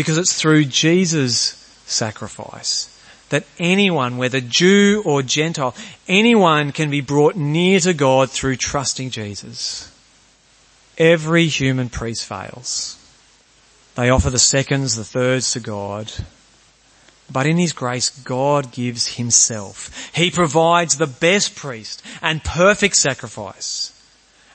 Because 0.00 0.16
it's 0.16 0.32
through 0.32 0.64
Jesus' 0.64 1.52
sacrifice 1.84 2.98
that 3.28 3.44
anyone, 3.58 4.16
whether 4.16 4.40
Jew 4.40 5.02
or 5.04 5.20
Gentile, 5.20 5.74
anyone 6.08 6.72
can 6.72 6.88
be 6.88 7.02
brought 7.02 7.36
near 7.36 7.78
to 7.80 7.92
God 7.92 8.30
through 8.30 8.56
trusting 8.56 9.10
Jesus. 9.10 9.92
Every 10.96 11.48
human 11.48 11.90
priest 11.90 12.24
fails. 12.24 12.96
They 13.94 14.08
offer 14.08 14.30
the 14.30 14.38
seconds, 14.38 14.96
the 14.96 15.04
thirds 15.04 15.52
to 15.52 15.60
God. 15.60 16.10
But 17.30 17.46
in 17.46 17.58
His 17.58 17.74
grace, 17.74 18.08
God 18.08 18.72
gives 18.72 19.16
Himself. 19.18 20.10
He 20.14 20.30
provides 20.30 20.96
the 20.96 21.06
best 21.06 21.54
priest 21.54 22.02
and 22.22 22.42
perfect 22.42 22.96
sacrifice. 22.96 23.89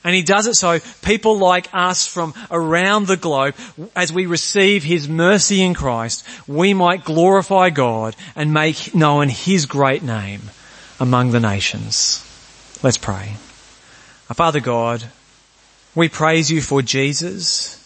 And 0.05 0.13
he 0.13 0.21
does 0.21 0.45
it 0.45 0.53
so 0.53 0.79
people 1.01 1.39
like 1.39 1.67
us 1.73 2.05
from 2.05 2.35
around 2.51 3.07
the 3.07 3.17
globe, 3.17 3.55
as 3.95 4.13
we 4.13 4.27
receive 4.27 4.83
his 4.83 5.09
mercy 5.09 5.63
in 5.63 5.73
Christ, 5.73 6.23
we 6.47 6.75
might 6.75 7.03
glorify 7.03 7.71
God 7.71 8.15
and 8.35 8.53
make 8.53 8.93
known 8.93 9.29
his 9.29 9.65
great 9.65 10.03
name 10.03 10.43
among 10.99 11.31
the 11.31 11.39
nations. 11.39 12.21
Let's 12.83 12.99
pray. 12.99 13.33
Our 14.29 14.35
Father 14.35 14.59
God, 14.59 15.03
we 15.95 16.07
praise 16.07 16.51
you 16.51 16.61
for 16.61 16.83
Jesus, 16.83 17.83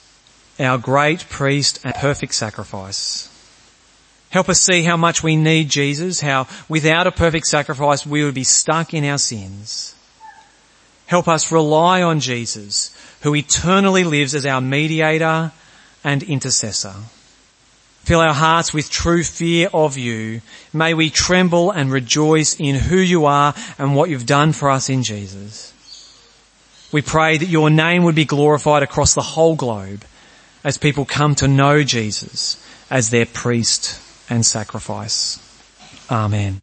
our 0.60 0.77
great 0.77 1.25
priest 1.29 1.79
and 1.86 1.95
perfect 1.95 2.34
sacrifice. 2.34 3.27
Help 4.29 4.49
us 4.49 4.60
see 4.60 4.84
how 4.84 4.97
much 4.97 5.23
we 5.23 5.38
need 5.38 5.69
Jesus, 5.69 6.19
how 6.19 6.47
without 6.67 7.08
a 7.08 7.12
perfect 7.13 7.47
sacrifice 7.47 8.05
we 8.05 8.25
would 8.25 8.36
be 8.36 8.43
stuck 8.43 8.93
in 8.93 9.05
our 9.05 9.17
sins. 9.17 9.95
Help 11.10 11.28
us 11.28 11.52
rely 11.52 12.04
on 12.04 12.19
Jesus, 12.19 12.95
who 13.22 13.34
eternally 13.34 14.04
lives 14.04 14.36
as 14.36 14.45
our 14.45 14.62
mediator 14.62 15.52
and 16.04 16.22
intercessor. 16.22 16.93
Fill 18.04 18.19
our 18.19 18.36
hearts 18.36 18.76
with 18.76 18.91
true 18.91 19.24
fear 19.24 19.69
of 19.74 19.98
you. 19.98 20.41
May 20.72 20.93
we 20.93 21.10
tremble 21.10 21.72
and 21.72 21.91
rejoice 21.91 22.60
in 22.60 22.76
who 22.76 22.98
you 22.98 23.26
are 23.26 23.56
and 23.80 23.95
what 23.95 24.12
you've 24.12 24.28
done 24.28 24.52
for 24.52 24.69
us 24.69 24.88
in 24.88 25.02
Jesus. 25.02 25.74
We 26.91 27.02
pray 27.02 27.38
that 27.38 27.50
your 27.50 27.72
name 27.72 28.04
would 28.04 28.13
be 28.15 28.26
glorified 28.26 28.84
across 28.84 29.15
the 29.15 29.22
whole 29.22 29.56
globe 29.56 30.06
as 30.63 30.78
people 30.78 31.06
come 31.06 31.34
to 31.36 31.48
know 31.48 31.84
Jesus 31.84 32.63
as 32.91 33.10
their 33.10 33.26
priest 33.26 34.00
and 34.30 34.45
sacrifice. 34.45 35.39
Amen. 36.12 36.58